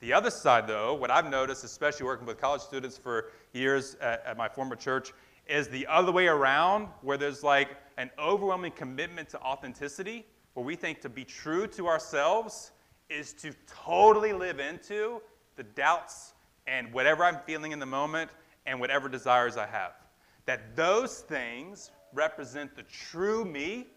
The 0.01 0.13
other 0.13 0.31
side, 0.31 0.67
though, 0.67 0.95
what 0.95 1.11
I've 1.11 1.31
noticed, 1.31 1.65
especially 1.65 2.05
working 2.05 2.27
with 2.27 2.41
college 2.41 2.61
students 2.61 2.99
for 2.99 3.31
years 3.53 3.97
at, 4.01 4.25
at, 4.27 4.37
my 4.37 4.49
former 4.49 4.77
church, 4.77 5.13
is 5.49 5.69
the 5.69 5.87
other 5.87 6.11
way 6.11 6.27
around, 6.27 6.89
where 7.03 7.17
there's 7.17 7.43
like 7.43 7.69
an 7.97 8.11
overwhelming 8.19 8.73
commitment 8.73 9.29
to 9.31 9.41
authenticity, 9.41 10.27
where 10.57 10.65
we 10.65 10.75
think 10.75 11.03
to 11.03 11.11
be 11.11 11.23
true 11.23 11.67
to 11.67 11.87
ourselves 11.87 12.73
is 13.11 13.35
to 13.35 13.53
totally 13.67 14.33
live 14.33 14.59
into 14.59 15.21
the 15.55 15.63
doubts 15.63 16.33
and 16.67 16.91
whatever 16.95 17.25
I'm 17.25 17.41
feeling 17.45 17.73
in 17.73 17.79
the 17.79 17.85
moment 17.85 18.31
and 18.65 18.81
whatever 18.81 19.07
desires 19.07 19.59
I 19.59 19.67
have. 19.67 19.93
That 20.47 20.75
those 20.75 21.21
things 21.21 21.91
represent 22.15 22.75
the 22.75 22.85
true 22.85 23.45
me. 23.45 23.89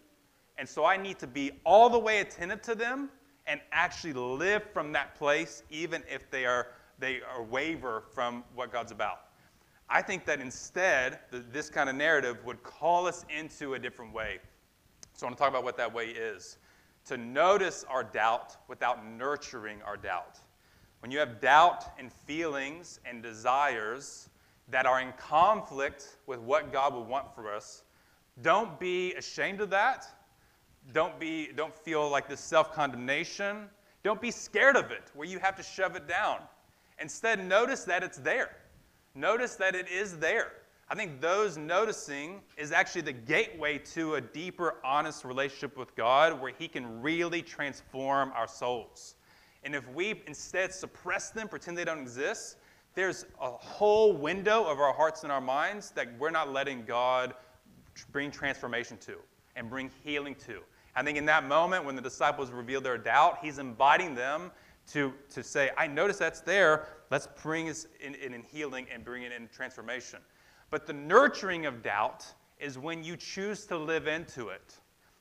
And 0.58 0.68
so 0.68 0.84
I 0.84 0.98
need 0.98 1.18
to 1.20 1.26
be 1.26 1.50
all 1.64 1.88
the 1.88 1.98
way 1.98 2.20
attentive 2.20 2.60
to 2.62 2.74
them 2.74 3.08
and 3.46 3.58
actually 3.72 4.12
live 4.12 4.62
from 4.70 4.92
that 4.92 5.14
place, 5.14 5.62
even 5.70 6.02
if 6.12 6.30
they 6.30 6.44
are 6.44 6.66
they 6.98 7.22
are 7.22 7.42
waver 7.42 8.02
from 8.12 8.44
what 8.54 8.70
God's 8.70 8.92
about. 8.92 9.20
I 9.88 10.02
think 10.02 10.26
that 10.26 10.42
instead, 10.42 11.20
the, 11.30 11.38
this 11.38 11.70
kind 11.70 11.88
of 11.88 11.96
narrative 11.96 12.44
would 12.44 12.62
call 12.62 13.06
us 13.06 13.24
into 13.34 13.72
a 13.72 13.78
different 13.78 14.12
way. 14.12 14.40
So 15.20 15.26
I 15.26 15.28
want 15.28 15.36
to 15.36 15.42
talk 15.42 15.50
about 15.50 15.64
what 15.64 15.76
that 15.76 15.92
way 15.92 16.06
is. 16.06 16.56
To 17.04 17.18
notice 17.18 17.84
our 17.90 18.02
doubt 18.02 18.56
without 18.68 19.04
nurturing 19.04 19.82
our 19.82 19.98
doubt. 19.98 20.38
When 21.00 21.12
you 21.12 21.18
have 21.18 21.42
doubt 21.42 21.84
and 21.98 22.10
feelings 22.10 23.00
and 23.04 23.22
desires 23.22 24.30
that 24.70 24.86
are 24.86 24.98
in 25.02 25.12
conflict 25.18 26.16
with 26.26 26.40
what 26.40 26.72
God 26.72 26.94
would 26.94 27.06
want 27.06 27.34
for 27.34 27.54
us, 27.54 27.82
don't 28.40 28.80
be 28.80 29.12
ashamed 29.12 29.60
of 29.60 29.68
that. 29.68 30.06
Don't, 30.94 31.20
be, 31.20 31.50
don't 31.54 31.76
feel 31.76 32.08
like 32.08 32.26
this 32.26 32.40
self 32.40 32.72
condemnation. 32.72 33.68
Don't 34.02 34.22
be 34.22 34.30
scared 34.30 34.76
of 34.76 34.90
it 34.90 35.10
where 35.12 35.28
you 35.28 35.38
have 35.38 35.54
to 35.56 35.62
shove 35.62 35.96
it 35.96 36.08
down. 36.08 36.38
Instead, 36.98 37.46
notice 37.46 37.84
that 37.84 38.02
it's 38.02 38.16
there. 38.16 38.56
Notice 39.14 39.56
that 39.56 39.74
it 39.74 39.86
is 39.90 40.16
there. 40.16 40.52
I 40.92 40.96
think 40.96 41.20
those 41.20 41.56
noticing 41.56 42.40
is 42.56 42.72
actually 42.72 43.02
the 43.02 43.12
gateway 43.12 43.78
to 43.94 44.16
a 44.16 44.20
deeper, 44.20 44.78
honest 44.84 45.24
relationship 45.24 45.76
with 45.76 45.94
God 45.94 46.40
where 46.40 46.52
He 46.58 46.66
can 46.66 47.00
really 47.00 47.42
transform 47.42 48.32
our 48.34 48.48
souls. 48.48 49.14
And 49.62 49.76
if 49.76 49.88
we 49.94 50.20
instead 50.26 50.74
suppress 50.74 51.30
them, 51.30 51.46
pretend 51.46 51.78
they 51.78 51.84
don't 51.84 52.00
exist, 52.00 52.56
there's 52.96 53.24
a 53.40 53.50
whole 53.50 54.12
window 54.12 54.64
of 54.64 54.80
our 54.80 54.92
hearts 54.92 55.22
and 55.22 55.30
our 55.30 55.40
minds 55.40 55.92
that 55.92 56.08
we're 56.18 56.30
not 56.30 56.52
letting 56.52 56.84
God 56.84 57.34
bring 58.10 58.32
transformation 58.32 58.96
to 59.02 59.18
and 59.54 59.70
bring 59.70 59.92
healing 60.02 60.34
to. 60.46 60.58
I 60.96 61.04
think 61.04 61.16
in 61.16 61.26
that 61.26 61.46
moment 61.46 61.84
when 61.84 61.94
the 61.94 62.02
disciples 62.02 62.50
reveal 62.50 62.80
their 62.80 62.98
doubt, 62.98 63.38
he's 63.40 63.58
inviting 63.58 64.16
them 64.16 64.50
to, 64.88 65.12
to 65.34 65.44
say, 65.44 65.70
I 65.78 65.86
notice 65.86 66.16
that's 66.16 66.40
there. 66.40 66.88
Let's 67.10 67.28
bring 67.42 67.68
it 67.68 67.86
in, 68.00 68.16
in, 68.16 68.34
in 68.34 68.42
healing 68.42 68.86
and 68.92 69.04
bring 69.04 69.22
it 69.22 69.30
in 69.30 69.48
transformation. 69.54 70.18
But 70.70 70.86
the 70.86 70.92
nurturing 70.92 71.66
of 71.66 71.82
doubt 71.82 72.26
is 72.58 72.78
when 72.78 73.02
you 73.02 73.16
choose 73.16 73.66
to 73.66 73.76
live 73.76 74.06
into 74.06 74.48
it, 74.48 74.74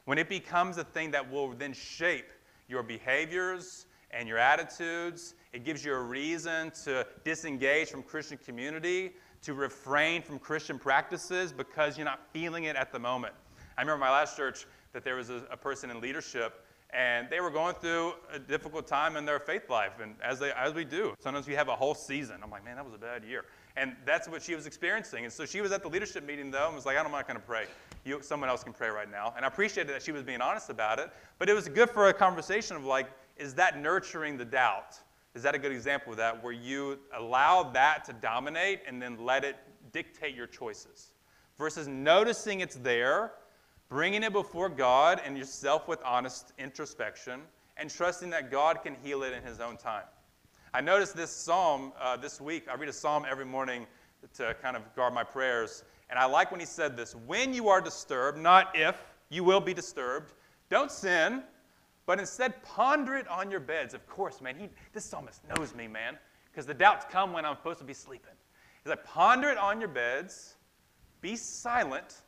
when 0.05 0.17
it 0.17 0.29
becomes 0.29 0.77
a 0.77 0.83
thing 0.83 1.11
that 1.11 1.29
will 1.29 1.49
then 1.53 1.73
shape 1.73 2.29
your 2.67 2.83
behaviors 2.83 3.87
and 4.11 4.27
your 4.27 4.37
attitudes. 4.37 5.35
It 5.53 5.63
gives 5.63 5.83
you 5.83 5.93
a 5.93 6.01
reason 6.01 6.71
to 6.83 7.05
disengage 7.23 7.89
from 7.89 8.03
Christian 8.03 8.37
community, 8.37 9.13
to 9.43 9.53
refrain 9.53 10.21
from 10.21 10.39
Christian 10.39 10.77
practices 10.77 11.51
because 11.51 11.97
you're 11.97 12.05
not 12.05 12.21
feeling 12.31 12.65
it 12.65 12.75
at 12.75 12.91
the 12.91 12.99
moment. 12.99 13.33
I 13.77 13.81
remember 13.81 14.03
my 14.05 14.11
last 14.11 14.35
church 14.35 14.65
that 14.93 15.03
there 15.03 15.15
was 15.15 15.29
a, 15.29 15.43
a 15.51 15.57
person 15.57 15.89
in 15.89 16.01
leadership 16.01 16.65
and 16.91 17.29
they 17.29 17.39
were 17.39 17.51
going 17.51 17.75
through 17.75 18.13
a 18.33 18.39
difficult 18.39 18.87
time 18.87 19.15
in 19.15 19.25
their 19.25 19.39
faith 19.39 19.69
life 19.69 19.99
and 20.01 20.15
as, 20.23 20.39
they, 20.39 20.51
as 20.53 20.73
we 20.73 20.83
do 20.83 21.13
sometimes 21.19 21.47
we 21.47 21.53
have 21.53 21.67
a 21.67 21.75
whole 21.75 21.93
season 21.93 22.37
i'm 22.43 22.49
like 22.49 22.65
man 22.65 22.75
that 22.75 22.83
was 22.83 22.95
a 22.95 22.97
bad 22.97 23.23
year 23.23 23.45
and 23.79 23.95
that's 24.05 24.27
what 24.27 24.41
she 24.41 24.55
was 24.55 24.65
experiencing. 24.65 25.23
And 25.23 25.33
so 25.33 25.45
she 25.45 25.61
was 25.61 25.71
at 25.71 25.81
the 25.81 25.87
leadership 25.87 26.25
meeting 26.25 26.51
though 26.51 26.67
and 26.67 26.75
was 26.75 26.85
like 26.85 26.97
i'm 26.97 27.11
not 27.11 27.27
going 27.27 27.39
to 27.39 27.45
pray. 27.45 27.65
You, 28.05 28.21
someone 28.21 28.49
else 28.49 28.63
can 28.63 28.73
pray 28.73 28.89
right 28.89 29.09
now. 29.09 29.33
And 29.35 29.45
i 29.45 29.47
appreciated 29.47 29.93
that 29.93 30.03
she 30.03 30.11
was 30.11 30.23
being 30.23 30.41
honest 30.41 30.69
about 30.69 30.99
it 30.99 31.09
but 31.37 31.49
it 31.49 31.53
was 31.53 31.67
good 31.67 31.89
for 31.89 32.09
a 32.09 32.13
conversation 32.13 32.75
of 32.75 32.85
like 32.85 33.07
is 33.37 33.53
that 33.55 33.79
nurturing 33.79 34.37
the 34.37 34.45
doubt? 34.45 34.99
Is 35.33 35.43
that 35.43 35.55
a 35.55 35.59
good 35.59 35.71
example 35.71 36.11
of 36.11 36.17
that 36.17 36.43
where 36.43 36.51
you 36.51 36.99
allow 37.15 37.63
that 37.71 38.03
to 38.05 38.13
dominate 38.13 38.81
and 38.85 39.01
then 39.01 39.23
let 39.23 39.45
it 39.45 39.55
dictate 39.93 40.35
your 40.35 40.47
choices? 40.47 41.11
Versus 41.57 41.87
noticing 41.87 42.59
it's 42.59 42.75
there 42.75 43.31
bringing 43.89 44.21
it 44.21 44.31
before 44.31 44.69
God 44.69 45.19
and 45.25 45.37
yourself 45.37 45.87
with 45.87 45.99
honest 46.05 46.53
introspection, 46.59 47.41
and 47.75 47.89
trusting 47.89 48.29
that 48.29 48.51
God 48.51 48.83
can 48.83 48.95
heal 49.03 49.23
it 49.23 49.33
in 49.33 49.43
His 49.43 49.59
own 49.59 49.77
time. 49.77 50.03
I 50.73 50.81
noticed 50.81 51.15
this 51.15 51.31
psalm 51.31 51.93
uh, 51.99 52.15
this 52.17 52.39
week. 52.39 52.67
I 52.69 52.75
read 52.75 52.89
a 52.89 52.93
psalm 52.93 53.25
every 53.29 53.45
morning 53.45 53.87
to 54.35 54.55
kind 54.61 54.75
of 54.75 54.83
guard 54.95 55.13
my 55.13 55.23
prayers. 55.23 55.83
And 56.09 56.19
I 56.19 56.25
like 56.25 56.51
when 56.51 56.59
he 56.59 56.65
said 56.65 56.95
this 56.95 57.15
when 57.15 57.53
you 57.53 57.69
are 57.69 57.81
disturbed, 57.81 58.37
not 58.37 58.75
if, 58.75 59.01
you 59.29 59.43
will 59.43 59.61
be 59.61 59.73
disturbed, 59.73 60.33
don't 60.69 60.91
sin, 60.91 61.43
but 62.05 62.19
instead 62.19 62.61
ponder 62.63 63.15
it 63.15 63.27
on 63.27 63.49
your 63.49 63.59
beds. 63.59 63.93
Of 63.93 64.07
course, 64.07 64.41
man, 64.41 64.55
he, 64.57 64.69
this 64.93 65.05
psalmist 65.05 65.41
knows 65.55 65.73
me, 65.73 65.87
man, 65.87 66.17
because 66.51 66.65
the 66.65 66.73
doubts 66.73 67.05
come 67.09 67.33
when 67.33 67.45
I'm 67.45 67.55
supposed 67.55 67.79
to 67.79 67.85
be 67.85 67.93
sleeping. 67.93 68.33
He's 68.83 68.89
like, 68.89 69.03
ponder 69.03 69.49
it 69.49 69.57
on 69.57 69.79
your 69.79 69.89
beds, 69.89 70.55
be 71.21 71.35
silent, 71.35 72.21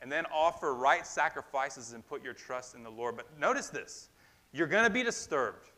and 0.00 0.12
then 0.12 0.24
offer 0.32 0.74
right 0.74 1.06
sacrifices 1.06 1.92
and 1.92 2.06
put 2.06 2.22
your 2.22 2.34
trust 2.34 2.74
in 2.74 2.82
the 2.82 2.90
Lord. 2.90 3.16
But 3.16 3.26
notice 3.38 3.68
this 3.68 4.10
you're 4.52 4.66
going 4.66 4.84
to 4.84 4.90
be 4.90 5.02
disturbed. 5.02 5.70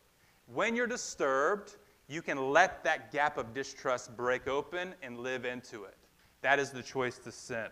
When 0.52 0.76
you're 0.76 0.86
disturbed, 0.86 1.76
you 2.10 2.22
can 2.22 2.50
let 2.50 2.82
that 2.82 3.12
gap 3.12 3.38
of 3.38 3.54
distrust 3.54 4.16
break 4.16 4.48
open 4.48 4.94
and 5.00 5.20
live 5.20 5.44
into 5.44 5.84
it. 5.84 5.94
That 6.42 6.58
is 6.58 6.70
the 6.70 6.82
choice 6.82 7.18
to 7.18 7.30
sin. 7.30 7.68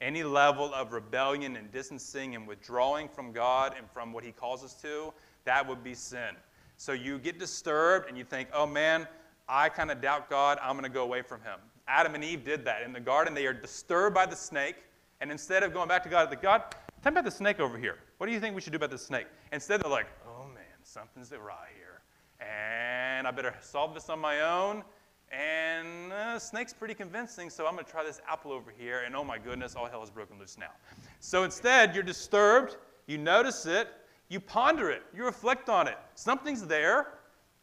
Any 0.00 0.22
level 0.22 0.72
of 0.72 0.92
rebellion 0.92 1.56
and 1.56 1.70
distancing 1.72 2.36
and 2.36 2.46
withdrawing 2.46 3.08
from 3.08 3.32
God 3.32 3.74
and 3.76 3.90
from 3.90 4.12
what 4.12 4.22
He 4.22 4.30
calls 4.30 4.62
us 4.62 4.74
to, 4.82 5.12
that 5.44 5.66
would 5.66 5.82
be 5.82 5.94
sin. 5.94 6.36
So 6.76 6.92
you 6.92 7.18
get 7.18 7.40
disturbed 7.40 8.08
and 8.08 8.16
you 8.16 8.22
think, 8.22 8.48
oh 8.54 8.66
man, 8.66 9.08
I 9.48 9.68
kind 9.68 9.90
of 9.90 10.00
doubt 10.00 10.30
God, 10.30 10.58
I'm 10.62 10.74
going 10.74 10.84
to 10.84 10.88
go 10.88 11.02
away 11.02 11.22
from 11.22 11.40
Him. 11.40 11.58
Adam 11.88 12.14
and 12.14 12.22
Eve 12.22 12.44
did 12.44 12.64
that. 12.64 12.82
In 12.82 12.92
the 12.92 13.00
garden, 13.00 13.34
they 13.34 13.46
are 13.46 13.52
disturbed 13.52 14.14
by 14.14 14.26
the 14.26 14.36
snake. 14.36 14.76
And 15.20 15.32
instead 15.32 15.64
of 15.64 15.72
going 15.72 15.88
back 15.88 16.04
to 16.04 16.08
God, 16.08 16.30
like, 16.30 16.40
God, 16.40 16.62
tell 17.02 17.10
me 17.10 17.18
about 17.18 17.24
the 17.24 17.36
snake 17.36 17.58
over 17.58 17.76
here. 17.76 17.98
What 18.18 18.28
do 18.28 18.32
you 18.32 18.38
think 18.38 18.54
we 18.54 18.60
should 18.60 18.72
do 18.72 18.76
about 18.76 18.90
the 18.90 18.98
snake? 18.98 19.26
Instead, 19.52 19.82
they're 19.82 19.90
like, 19.90 20.06
oh 20.24 20.44
man, 20.54 20.64
something's 20.84 21.32
awry 21.32 21.66
here. 21.76 22.02
And 22.42 23.26
I 23.26 23.30
better 23.30 23.54
solve 23.60 23.94
this 23.94 24.08
on 24.08 24.18
my 24.18 24.40
own. 24.40 24.82
And 25.30 26.12
uh, 26.12 26.38
snake's 26.38 26.72
pretty 26.72 26.94
convincing, 26.94 27.48
so 27.48 27.66
I'm 27.66 27.74
going 27.74 27.84
to 27.84 27.90
try 27.90 28.04
this 28.04 28.20
apple 28.28 28.52
over 28.52 28.72
here. 28.76 29.02
And 29.06 29.16
oh 29.16 29.24
my 29.24 29.38
goodness, 29.38 29.74
all 29.76 29.86
hell 29.86 30.02
is 30.02 30.10
broken 30.10 30.38
loose 30.38 30.58
now. 30.58 30.72
So 31.20 31.44
instead, 31.44 31.94
you're 31.94 32.04
disturbed. 32.04 32.76
You 33.06 33.18
notice 33.18 33.64
it. 33.66 33.88
You 34.28 34.40
ponder 34.40 34.90
it. 34.90 35.02
You 35.14 35.24
reflect 35.24 35.68
on 35.68 35.88
it. 35.88 35.96
Something's 36.14 36.66
there. 36.66 37.14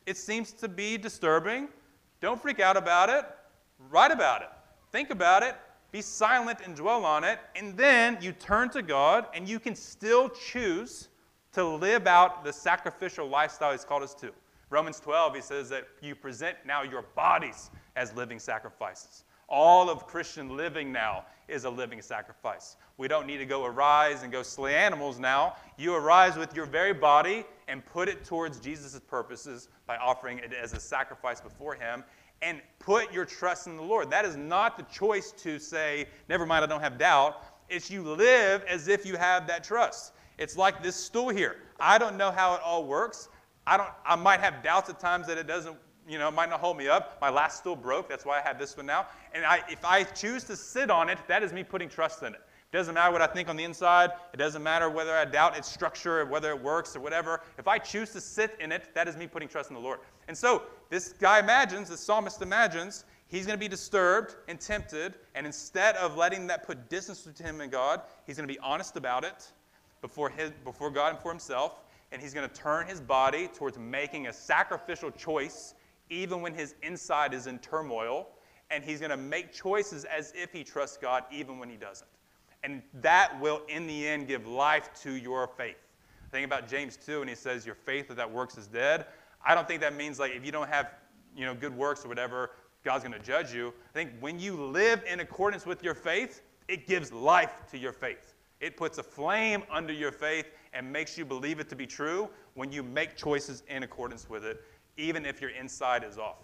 It 0.06 0.18
seems 0.18 0.52
to 0.54 0.68
be 0.68 0.98
disturbing. 0.98 1.68
Don't 2.22 2.42
freak 2.42 2.60
out 2.60 2.78
about 2.78 3.10
it. 3.10 3.26
Write 3.90 4.12
about 4.12 4.42
it. 4.42 4.50
Think 4.92 5.12
about 5.12 5.44
it 5.44 5.56
be 5.92 6.02
silent 6.02 6.60
and 6.64 6.76
dwell 6.76 7.04
on 7.04 7.24
it, 7.24 7.40
and 7.56 7.76
then 7.76 8.18
you 8.22 8.32
turn 8.32 8.70
to 8.70 8.82
God 8.82 9.26
and 9.34 9.48
you 9.48 9.60
can 9.60 9.76
still 9.76 10.30
choose 10.30 11.08
to 11.54 11.66
live 11.66 12.06
out 12.06 12.44
the 12.44 12.54
sacrificial 12.54 13.28
lifestyle 13.28 13.72
He's 13.72 13.86
called 13.86 14.04
us 14.04 14.14
to. 14.16 14.32
Romans 14.70 15.00
12, 15.00 15.36
he 15.36 15.42
says 15.42 15.70
that 15.70 15.88
you 16.02 16.16
present 16.16 16.58
now 16.66 16.84
your 16.84 17.04
bodies 17.16 17.72
as 17.96 18.14
living 18.16 18.40
sacrifices. 18.40 19.24
All 19.48 19.90
of 19.90 20.06
Christian 20.06 20.56
living 20.56 20.92
now 20.92 21.26
is 21.48 21.64
a 21.64 21.70
living 21.70 22.02
sacrifice. 22.04 22.76
We 22.98 23.08
don't 23.08 23.26
need 23.26 23.38
to 23.38 23.46
go 23.46 23.66
arise 23.66 24.22
and 24.22 24.32
go 24.32 24.44
slay 24.44 24.76
animals 24.76 25.18
now. 25.18 25.56
You 25.78 25.96
arise 25.96 26.38
with 26.38 26.56
your 26.56 26.68
very 26.68 26.94
body 26.94 27.46
and 27.68 27.84
put 27.84 28.08
it 28.08 28.24
towards 28.24 28.60
Jesus' 28.60 29.00
purposes 29.00 29.70
by 29.88 29.98
offering 29.98 30.38
it 30.38 30.54
as 30.54 30.74
a 30.74 30.80
sacrifice 30.80 31.42
before 31.42 31.74
Him 31.74 32.04
and 32.44 32.62
put 32.78 33.12
your 33.12 33.26
trust 33.26 33.66
in 33.66 33.76
the 33.76 33.84
Lord. 33.84 34.12
That 34.12 34.24
is 34.24 34.36
not 34.36 34.78
the 34.78 34.84
choice 34.84 35.32
to 35.44 35.58
say, 35.58 36.08
never 36.30 36.46
mind, 36.46 36.64
I 36.64 36.68
don't 36.68 36.82
have 36.82 36.98
doubt. 36.98 37.44
It's 37.70 37.90
you 37.90 38.04
live 38.04 38.64
as 38.68 38.88
if 38.88 39.06
you 39.06 39.18
have 39.18 39.48
that 39.48 39.64
trust. 39.64 40.14
It's 40.38 40.56
like 40.56 40.82
this 40.82 40.96
stool 40.96 41.30
here. 41.30 41.58
I 41.80 41.98
don't 41.98 42.18
know 42.18 42.32
how 42.32 42.54
it 42.56 42.62
all 42.64 42.86
works. 42.86 43.30
I, 43.70 43.78
don't, 43.78 43.90
I 44.04 44.16
might 44.16 44.40
have 44.40 44.64
doubts 44.64 44.90
at 44.90 45.00
times 45.00 45.28
that 45.28 45.38
it 45.38 45.46
doesn't, 45.46 45.78
you 46.08 46.18
know, 46.18 46.32
might 46.32 46.50
not 46.50 46.60
hold 46.60 46.76
me 46.76 46.88
up. 46.88 47.20
My 47.22 47.30
last 47.30 47.60
stool 47.60 47.76
broke. 47.76 48.10
That's 48.10 48.26
why 48.26 48.40
I 48.40 48.42
have 48.42 48.58
this 48.58 48.76
one 48.76 48.88
now. 48.88 49.06
And 49.32 49.46
I, 49.46 49.62
if 49.70 49.86
I 49.86 50.04
choose 50.04 50.44
to 50.46 50.56
sit 50.56 50.90
on 50.90 51.08
it, 51.08 51.20
that 51.28 51.44
is 51.44 51.54
me 51.54 51.64
putting 51.64 51.88
trust 51.88 52.24
in 52.24 52.34
it. 52.34 52.42
It 52.72 52.78
doesn't 52.78 52.96
matter 52.96 53.12
what 53.12 53.22
I 53.22 53.28
think 53.28 53.48
on 53.48 53.56
the 53.56 53.64
inside. 53.64 54.10
It 54.34 54.38
doesn't 54.38 54.64
matter 54.64 54.90
whether 54.90 55.16
I 55.16 55.26
doubt 55.26 55.56
its 55.56 55.72
structure, 55.72 56.22
or 56.22 56.26
whether 56.26 56.50
it 56.50 56.60
works 56.60 56.96
or 56.96 57.00
whatever. 57.00 57.42
If 57.60 57.68
I 57.68 57.78
choose 57.78 58.10
to 58.14 58.22
sit 58.22 58.58
in 58.60 58.72
it, 58.72 58.94
that 58.96 59.08
is 59.08 59.16
me 59.16 59.28
putting 59.28 59.48
trust 59.48 59.70
in 59.70 59.76
the 59.76 59.82
Lord. 59.82 60.00
And 60.28 60.36
so 60.36 60.64
this 60.90 61.14
guy 61.14 61.40
imagines, 61.40 61.90
the 61.90 61.98
psalmist 61.98 62.42
imagines, 62.42 63.06
he's 63.28 63.46
going 63.46 63.58
to 63.58 63.60
be 63.60 63.68
disturbed 63.68 64.36
and 64.48 64.60
tempted, 64.60 65.14
and 65.36 65.46
instead 65.46 65.96
of 65.98 66.18
letting 66.18 66.48
that 66.48 66.66
put 66.66 66.90
distance 66.90 67.22
between 67.22 67.48
him 67.50 67.62
and 67.62 67.72
God, 67.72 68.02
he's 68.26 68.36
going 68.38 68.48
to 68.48 68.54
be 68.54 68.60
honest 68.62 68.98
about 68.98 69.24
it 69.24 69.52
before, 70.02 70.30
his, 70.30 70.52
before 70.64 70.90
God 70.90 71.14
and 71.14 71.20
for 71.20 71.30
himself, 71.32 71.82
and 72.12 72.22
he's 72.22 72.34
going 72.34 72.48
to 72.48 72.54
turn 72.54 72.88
his 72.88 73.00
body 73.00 73.48
towards 73.48 73.78
making 73.78 74.28
a 74.28 74.34
sacrificial 74.34 75.12
choice, 75.12 75.76
even 76.10 76.42
when 76.42 76.54
his 76.54 76.76
inside 76.82 77.34
is 77.34 77.48
in 77.48 77.60
turmoil, 77.60 78.28
and 78.72 78.84
he's 78.84 79.00
going 79.00 79.12
to 79.12 79.18
make 79.18 79.52
choices 79.52 80.06
as 80.06 80.34
if 80.36 80.52
he 80.52 80.64
trusts 80.64 80.98
God, 80.98 81.24
even 81.32 81.60
when 81.60 81.70
he 81.70 81.78
doesn't. 81.78 82.10
And 82.64 82.82
that 83.02 83.40
will, 83.40 83.62
in 83.68 83.88
the 83.88 84.08
end, 84.08 84.28
give 84.28 84.48
life 84.48 84.90
to 85.02 85.12
your 85.12 85.48
faith. 85.48 85.78
Think 86.32 86.46
about 86.46 86.68
James 86.68 86.98
2, 86.98 87.22
and 87.22 87.30
he 87.30 87.36
says, 87.36 87.66
Your 87.66 87.76
faith 87.76 88.10
without 88.10 88.32
works 88.32 88.58
is 88.58 88.68
dead. 88.68 89.06
I 89.46 89.56
don't 89.56 89.68
think 89.68 89.82
that 89.82 89.96
means 89.96 90.20
like 90.20 90.34
if 90.34 90.46
you 90.46 90.52
don't 90.52 90.70
have 90.70 90.92
you 91.36 91.46
know, 91.46 91.56
good 91.56 91.76
works 91.76 92.04
or 92.04 92.10
whatever, 92.10 92.52
God's 92.84 93.04
going 93.04 93.20
to 93.20 93.26
judge 93.26 93.54
you. 93.54 93.74
I 93.90 93.94
think 93.94 94.12
when 94.20 94.40
you 94.40 94.56
live 94.56 95.04
in 95.10 95.20
accordance 95.20 95.66
with 95.66 95.84
your 95.84 95.94
faith, 95.94 96.42
it 96.68 96.88
gives 96.88 97.12
life 97.12 97.54
to 97.72 97.78
your 97.78 97.94
faith. 97.94 98.36
It 98.60 98.78
puts 98.78 98.98
a 98.98 99.04
flame 99.04 99.64
under 99.72 99.94
your 99.94 100.12
faith 100.12 100.48
and 100.74 100.92
makes 100.92 101.18
you 101.18 101.26
believe 101.26 101.60
it 101.60 101.70
to 101.70 101.76
be 101.76 101.88
true 101.88 102.30
when 102.54 102.72
you 102.72 102.84
make 102.84 103.16
choices 103.16 103.64
in 103.68 103.84
accordance 103.84 104.30
with 104.30 104.44
it, 104.46 104.64
even 104.98 105.26
if 105.26 105.42
your 105.42 105.52
inside 105.52 106.04
is 106.04 106.18
off. 106.18 106.38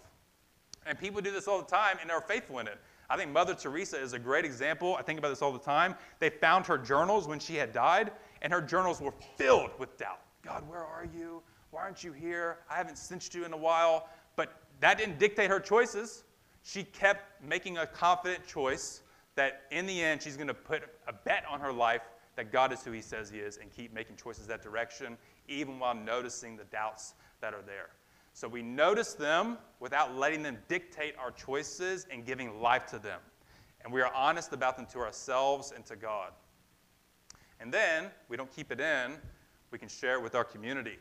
And 0.86 0.98
people 0.98 1.20
do 1.20 1.30
this 1.30 1.48
all 1.48 1.60
the 1.60 1.66
time 1.66 1.98
and 2.00 2.10
are 2.10 2.20
faithful 2.20 2.58
in 2.58 2.68
it. 2.68 2.78
I 3.08 3.16
think 3.16 3.30
Mother 3.30 3.54
Teresa 3.54 4.00
is 4.00 4.12
a 4.12 4.18
great 4.18 4.44
example. 4.44 4.96
I 4.96 5.02
think 5.02 5.18
about 5.18 5.28
this 5.28 5.42
all 5.42 5.52
the 5.52 5.58
time. 5.58 5.94
They 6.18 6.30
found 6.30 6.66
her 6.66 6.78
journals 6.78 7.28
when 7.28 7.38
she 7.38 7.54
had 7.54 7.72
died, 7.72 8.10
and 8.42 8.52
her 8.52 8.60
journals 8.60 9.00
were 9.00 9.14
filled 9.36 9.70
with 9.78 9.96
doubt. 9.96 10.20
God, 10.42 10.68
where 10.68 10.84
are 10.84 11.06
you? 11.16 11.42
Why 11.70 11.82
aren't 11.82 12.02
you 12.02 12.12
here? 12.12 12.58
I 12.70 12.74
haven't 12.76 12.98
cinched 12.98 13.34
you 13.34 13.44
in 13.44 13.52
a 13.52 13.56
while. 13.56 14.08
But 14.34 14.60
that 14.80 14.98
didn't 14.98 15.18
dictate 15.18 15.50
her 15.50 15.60
choices. 15.60 16.24
She 16.62 16.84
kept 16.84 17.42
making 17.42 17.78
a 17.78 17.86
confident 17.86 18.46
choice 18.46 19.02
that 19.36 19.62
in 19.70 19.86
the 19.86 20.02
end, 20.02 20.22
she's 20.22 20.36
going 20.36 20.48
to 20.48 20.54
put 20.54 20.82
a 21.06 21.12
bet 21.12 21.44
on 21.48 21.60
her 21.60 21.72
life 21.72 22.02
that 22.36 22.52
God 22.52 22.72
is 22.72 22.82
who 22.84 22.92
He 22.92 23.00
says 23.00 23.28
He 23.30 23.38
is 23.38 23.56
and 23.56 23.70
keep 23.70 23.92
making 23.92 24.16
choices 24.16 24.46
that 24.46 24.62
direction, 24.62 25.18
even 25.48 25.78
while 25.78 25.94
noticing 25.94 26.56
the 26.56 26.64
doubts 26.64 27.14
that 27.40 27.52
are 27.52 27.62
there. 27.62 27.90
So 28.32 28.46
we 28.46 28.62
notice 28.62 29.14
them 29.14 29.56
without 29.80 30.14
letting 30.14 30.42
them 30.42 30.58
dictate 30.68 31.14
our 31.18 31.30
choices 31.30 32.06
and 32.10 32.24
giving 32.24 32.60
life 32.60 32.86
to 32.88 32.98
them. 32.98 33.20
And 33.82 33.92
we 33.92 34.02
are 34.02 34.12
honest 34.14 34.52
about 34.52 34.76
them 34.76 34.86
to 34.92 34.98
ourselves 34.98 35.72
and 35.74 35.86
to 35.86 35.96
God. 35.96 36.32
And 37.60 37.72
then 37.72 38.10
we 38.28 38.36
don't 38.36 38.54
keep 38.54 38.70
it 38.70 38.78
in, 38.78 39.12
we 39.70 39.78
can 39.78 39.88
share 39.88 40.16
it 40.16 40.22
with 40.22 40.34
our 40.34 40.44
community. 40.44 40.98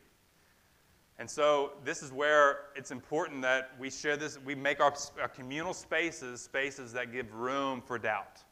And 1.19 1.29
so 1.29 1.73
this 1.83 2.01
is 2.01 2.13
where 2.13 2.59
it's 2.75 2.91
important 2.91 3.41
that 3.41 3.71
we 3.77 3.89
share 3.89 4.15
this, 4.15 4.39
we 4.39 4.55
make 4.55 4.79
our, 4.79 4.93
our 5.21 5.27
communal 5.27 5.73
spaces 5.73 6.41
spaces 6.41 6.93
that 6.93 7.11
give 7.11 7.33
room 7.33 7.81
for 7.81 7.97
doubt. 7.97 8.44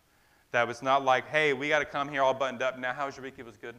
That 0.54 0.68
was 0.68 0.84
not 0.84 1.04
like, 1.04 1.28
hey, 1.30 1.54
we 1.54 1.68
got 1.68 1.80
to 1.80 1.86
come 1.86 2.08
here 2.08 2.22
all 2.22 2.36
buttoned 2.36 2.62
up. 2.62 2.78
Now, 2.78 2.94
how 2.94 3.08
was 3.08 3.18
your 3.18 3.24
week? 3.24 3.34
It 3.40 3.46
was 3.46 3.58
good. 3.58 3.74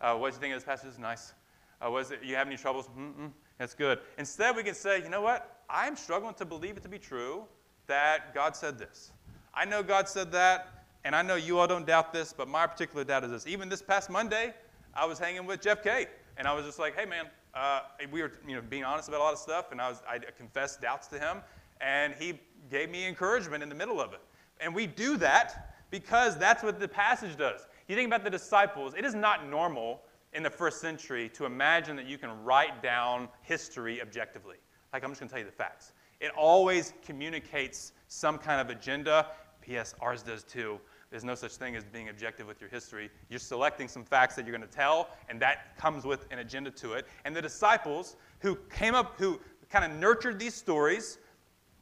Uh, 0.00 0.16
what 0.16 0.30
did 0.30 0.34
you 0.34 0.40
think 0.40 0.52
of 0.52 0.60
this 0.60 0.64
passage? 0.64 0.98
Nice. 0.98 1.32
Uh, 1.80 1.92
was 1.92 2.10
it, 2.10 2.18
you 2.24 2.34
have 2.34 2.48
any 2.48 2.56
troubles? 2.56 2.88
Mm-mm, 2.98 3.30
that's 3.56 3.72
good. 3.72 4.00
Instead, 4.18 4.56
we 4.56 4.64
can 4.64 4.74
say, 4.74 5.00
you 5.00 5.10
know 5.10 5.20
what? 5.20 5.62
I'm 5.70 5.94
struggling 5.94 6.34
to 6.34 6.44
believe 6.44 6.76
it 6.76 6.82
to 6.82 6.88
be 6.88 6.98
true 6.98 7.44
that 7.86 8.34
God 8.34 8.56
said 8.56 8.80
this. 8.80 9.12
I 9.54 9.64
know 9.64 9.80
God 9.80 10.08
said 10.08 10.32
that, 10.32 10.86
and 11.04 11.14
I 11.14 11.22
know 11.22 11.36
you 11.36 11.56
all 11.60 11.68
don't 11.68 11.86
doubt 11.86 12.12
this, 12.12 12.32
but 12.36 12.48
my 12.48 12.66
particular 12.66 13.04
doubt 13.04 13.22
is 13.22 13.30
this. 13.30 13.46
Even 13.46 13.68
this 13.68 13.80
past 13.80 14.10
Monday, 14.10 14.54
I 14.94 15.06
was 15.06 15.20
hanging 15.20 15.46
with 15.46 15.62
Jeff 15.62 15.84
K, 15.84 16.08
and 16.36 16.48
I 16.48 16.52
was 16.52 16.66
just 16.66 16.80
like, 16.80 16.96
hey, 16.96 17.04
man, 17.04 17.26
uh, 17.54 17.82
we 18.10 18.22
were 18.22 18.32
you 18.44 18.56
know, 18.56 18.62
being 18.68 18.82
honest 18.82 19.06
about 19.06 19.20
a 19.20 19.22
lot 19.22 19.34
of 19.34 19.38
stuff, 19.38 19.70
and 19.70 19.80
I, 19.80 19.88
was, 19.88 20.02
I 20.08 20.18
confessed 20.36 20.82
doubts 20.82 21.06
to 21.08 21.20
him, 21.20 21.42
and 21.80 22.12
he 22.18 22.40
gave 22.72 22.90
me 22.90 23.06
encouragement 23.06 23.62
in 23.62 23.68
the 23.68 23.76
middle 23.76 24.00
of 24.00 24.12
it. 24.14 24.20
And 24.60 24.74
we 24.74 24.88
do 24.88 25.16
that 25.18 25.67
because 25.90 26.36
that's 26.36 26.62
what 26.62 26.80
the 26.80 26.88
passage 26.88 27.36
does. 27.36 27.66
You 27.86 27.96
think 27.96 28.06
about 28.06 28.24
the 28.24 28.30
disciples, 28.30 28.94
it 28.96 29.04
is 29.04 29.14
not 29.14 29.48
normal 29.48 30.02
in 30.32 30.42
the 30.42 30.50
first 30.50 30.80
century 30.80 31.28
to 31.30 31.46
imagine 31.46 31.96
that 31.96 32.06
you 32.06 32.18
can 32.18 32.44
write 32.44 32.82
down 32.82 33.28
history 33.42 34.02
objectively. 34.02 34.56
Like, 34.92 35.04
I'm 35.04 35.10
just 35.10 35.20
going 35.20 35.28
to 35.28 35.32
tell 35.32 35.40
you 35.40 35.46
the 35.46 35.52
facts. 35.52 35.92
It 36.20 36.30
always 36.36 36.92
communicates 37.04 37.92
some 38.08 38.38
kind 38.38 38.60
of 38.60 38.74
agenda. 38.76 39.28
P.S. 39.60 39.94
Ours 40.00 40.22
does 40.22 40.44
too. 40.44 40.80
There's 41.10 41.24
no 41.24 41.34
such 41.34 41.52
thing 41.52 41.74
as 41.76 41.84
being 41.84 42.10
objective 42.10 42.46
with 42.46 42.60
your 42.60 42.68
history. 42.68 43.10
You're 43.30 43.38
selecting 43.38 43.88
some 43.88 44.04
facts 44.04 44.34
that 44.36 44.46
you're 44.46 44.56
going 44.56 44.68
to 44.68 44.74
tell, 44.74 45.10
and 45.30 45.40
that 45.40 45.76
comes 45.78 46.04
with 46.04 46.26
an 46.30 46.40
agenda 46.40 46.70
to 46.72 46.94
it. 46.94 47.06
And 47.24 47.34
the 47.34 47.40
disciples 47.40 48.16
who 48.40 48.56
came 48.70 48.94
up, 48.94 49.18
who 49.18 49.40
kind 49.70 49.90
of 49.90 49.98
nurtured 49.98 50.38
these 50.38 50.54
stories, 50.54 51.18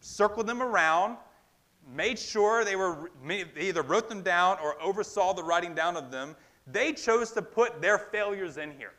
circled 0.00 0.46
them 0.46 0.62
around, 0.62 1.16
made 1.94 2.18
sure 2.18 2.64
they 2.64 2.76
were 2.76 3.10
they 3.26 3.44
either 3.56 3.82
wrote 3.82 4.08
them 4.08 4.22
down 4.22 4.58
or 4.62 4.80
oversaw 4.82 5.32
the 5.32 5.42
writing 5.42 5.74
down 5.74 5.96
of 5.96 6.10
them. 6.10 6.34
They 6.66 6.92
chose 6.92 7.30
to 7.32 7.42
put 7.42 7.80
their 7.80 7.98
failures 7.98 8.56
in 8.56 8.72
here. 8.72 8.92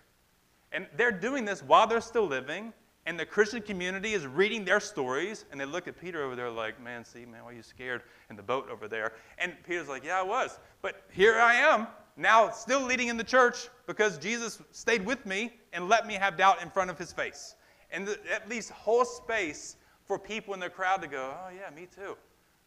And 0.71 0.87
they're 0.95 1.11
doing 1.11 1.45
this 1.45 1.61
while 1.63 1.87
they're 1.87 2.01
still 2.01 2.25
living, 2.27 2.73
and 3.05 3.17
the 3.17 3.25
Christian 3.25 3.61
community 3.61 4.13
is 4.13 4.27
reading 4.27 4.65
their 4.65 4.81
stories, 4.81 5.45
and 5.51 5.59
they 5.59 5.65
look 5.65 5.87
at 5.87 5.99
Peter 5.99 6.23
over 6.23 6.35
there 6.35 6.49
like, 6.49 6.81
man, 6.81 7.05
see, 7.05 7.25
man, 7.25 7.43
why 7.43 7.51
are 7.51 7.53
you 7.53 7.63
scared 7.63 8.03
in 8.29 8.35
the 8.35 8.43
boat 8.43 8.69
over 8.69 8.87
there? 8.87 9.13
And 9.37 9.53
Peter's 9.65 9.87
like, 9.87 10.03
yeah, 10.03 10.19
I 10.19 10.23
was. 10.23 10.59
But 10.81 11.03
here 11.11 11.35
I 11.39 11.55
am, 11.55 11.87
now 12.17 12.49
still 12.49 12.81
leading 12.81 13.07
in 13.07 13.15
the 13.15 13.23
church 13.23 13.69
because 13.85 14.17
Jesus 14.17 14.61
stayed 14.71 15.05
with 15.05 15.25
me 15.25 15.53
and 15.71 15.87
let 15.87 16.05
me 16.05 16.15
have 16.15 16.35
doubt 16.35 16.61
in 16.61 16.69
front 16.69 16.89
of 16.89 16.97
his 16.97 17.13
face. 17.13 17.55
And 17.91 18.07
the, 18.07 18.19
at 18.33 18.49
least 18.49 18.71
whole 18.71 19.05
space 19.05 19.77
for 20.05 20.19
people 20.19 20.53
in 20.53 20.59
the 20.59 20.69
crowd 20.69 21.01
to 21.01 21.07
go, 21.07 21.33
oh, 21.33 21.49
yeah, 21.55 21.73
me 21.73 21.87
too. 21.93 22.17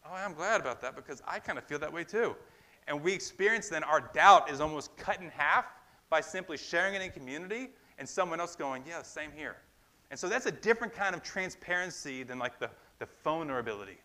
Oh, 0.05 0.13
I'm 0.13 0.33
glad 0.33 0.61
about 0.61 0.81
that 0.81 0.95
because 0.95 1.21
I 1.27 1.39
kind 1.39 1.57
of 1.57 1.63
feel 1.63 1.79
that 1.79 1.91
way 1.91 2.03
too. 2.03 2.35
And 2.87 3.01
we 3.01 3.13
experience 3.13 3.69
then 3.69 3.83
our 3.83 4.09
doubt 4.13 4.49
is 4.49 4.59
almost 4.59 4.95
cut 4.97 5.21
in 5.21 5.29
half 5.29 5.65
by 6.09 6.21
simply 6.21 6.57
sharing 6.57 6.95
it 6.95 7.01
in 7.01 7.11
community 7.11 7.69
and 7.99 8.09
someone 8.09 8.39
else 8.39 8.55
going, 8.55 8.83
yeah, 8.87 9.01
same 9.03 9.31
here. 9.35 9.57
And 10.09 10.19
so 10.19 10.27
that's 10.27 10.45
a 10.45 10.51
different 10.51 10.93
kind 10.93 11.15
of 11.15 11.23
transparency 11.23 12.23
than 12.23 12.39
like 12.39 12.59
the, 12.59 12.69
the 12.99 13.07
vulnerability. 13.23 13.97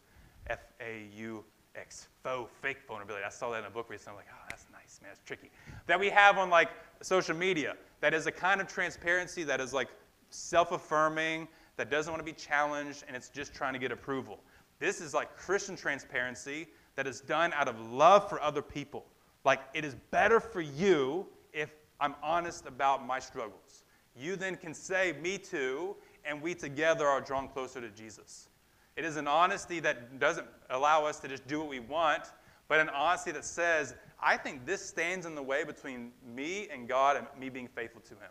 F 0.49 0.61
A 0.81 1.09
U 1.17 1.43
X, 1.75 2.07
faux, 2.23 2.51
fake 2.63 2.79
vulnerability. 2.87 3.25
I 3.25 3.31
saw 3.31 3.51
that 3.51 3.61
in 3.61 3.65
a 3.65 3.71
book 3.71 3.91
recently. 3.91 4.13
I'm 4.13 4.17
like, 4.17 4.27
oh, 4.31 4.47
that's 4.49 4.67
nice, 4.73 5.01
man. 5.03 5.11
It's 5.13 5.21
tricky. 5.27 5.51
That 5.87 5.99
we 5.99 6.09
have 6.11 6.39
on 6.39 6.49
like 6.49 6.69
social 7.03 7.37
media. 7.37 7.77
That 8.01 8.15
is 8.15 8.27
a 8.27 8.33
kind 8.33 8.61
of 8.61 8.69
transparency 8.69 9.43
that 9.45 9.61
is 9.61 9.75
like 9.75 9.89
self 10.31 10.73
affirming, 10.73 11.49
that 11.77 11.91
doesn't 11.91 12.13
want 12.13 12.25
to 12.25 12.33
be 12.33 12.37
challenged, 12.37 13.05
and 13.07 13.17
it's 13.17 13.29
just 13.29 13.53
trying 13.55 13.73
to 13.73 13.79
get 13.79 13.91
approval. 13.91 14.39
This 14.79 15.01
is 15.01 15.15
like 15.15 15.37
Christian 15.37 15.77
transparency 15.77 16.69
that 16.95 17.07
is 17.07 17.21
done 17.21 17.53
out 17.53 17.69
of 17.69 17.93
love 17.93 18.29
for 18.29 18.41
other 18.41 18.63
people. 18.63 19.07
Like, 19.45 19.61
it 19.75 19.85
is 19.85 19.95
better 20.11 20.41
for 20.41 20.61
you 20.61 21.27
if 21.53 21.71
I'm 22.01 22.15
honest 22.23 22.67
about 22.67 23.07
my 23.07 23.19
struggles 23.19 23.85
you 24.17 24.37
then 24.37 24.57
can 24.57 24.75
say, 24.75 25.15
Me 25.21 25.39
too, 25.39 25.97
and 26.25 26.41
we 26.41 26.55
together 26.55 27.07
are 27.07 27.21
drawn 27.21 27.49
closer 27.49 27.81
to 27.81 27.91
Jesus. 27.91 28.49
It 28.97 29.05
is 29.05 29.17
an 29.17 29.29
honesty 29.29 29.79
that 29.81 30.19
doesn't 30.19 30.47
allow 30.71 31.05
us 31.05 31.21
to 31.21 31.29
just 31.29 31.47
do 31.47 31.59
what 31.61 31.69
we 31.69 31.81
want, 31.81 32.33
but 32.67 32.81
an 32.81 32.89
honesty 32.89 33.31
that 33.33 33.45
says, 33.45 33.95
I 34.21 34.39
think 34.39 34.65
this 34.65 34.85
stands 34.85 35.27
in 35.27 35.35
the 35.35 35.43
way 35.43 35.65
between 35.65 36.13
me 36.25 36.69
and 36.73 36.89
God 36.89 37.17
and 37.17 37.27
me 37.39 37.51
being 37.51 37.69
faithful 37.69 38.01
to 38.03 38.15
Him. 38.15 38.31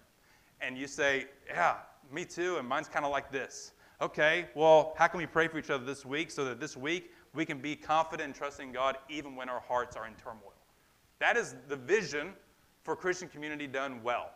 And 0.60 0.78
you 0.78 0.88
say, 0.88 1.26
Yeah, 1.48 1.76
me 2.12 2.26
too, 2.26 2.58
and 2.58 2.68
mine's 2.68 2.88
kind 2.88 3.06
of 3.06 3.12
like 3.12 3.32
this. 3.32 3.74
Okay, 4.02 4.48
well, 4.56 4.94
how 4.98 5.08
can 5.08 5.20
we 5.20 5.26
pray 5.26 5.48
for 5.48 5.58
each 5.58 5.70
other 5.70 5.86
this 5.86 6.06
week 6.06 6.30
so 6.30 6.44
that 6.44 6.60
this 6.60 6.76
week 6.76 7.12
we 7.34 7.46
can 7.46 7.60
be 7.60 7.78
confident 7.78 8.28
and 8.28 8.36
trusting 8.36 8.74
God 8.74 8.98
even 9.08 9.38
when 9.38 9.48
our 9.48 9.62
hearts 9.62 9.96
are 9.96 10.06
in 10.06 10.14
turmoil? 10.16 10.54
That 11.20 11.38
is 11.38 11.56
the 11.70 11.78
vision 11.78 12.34
for 12.84 12.96
Christian 12.98 13.30
community 13.30 13.68
done 13.68 14.04
well. 14.04 14.32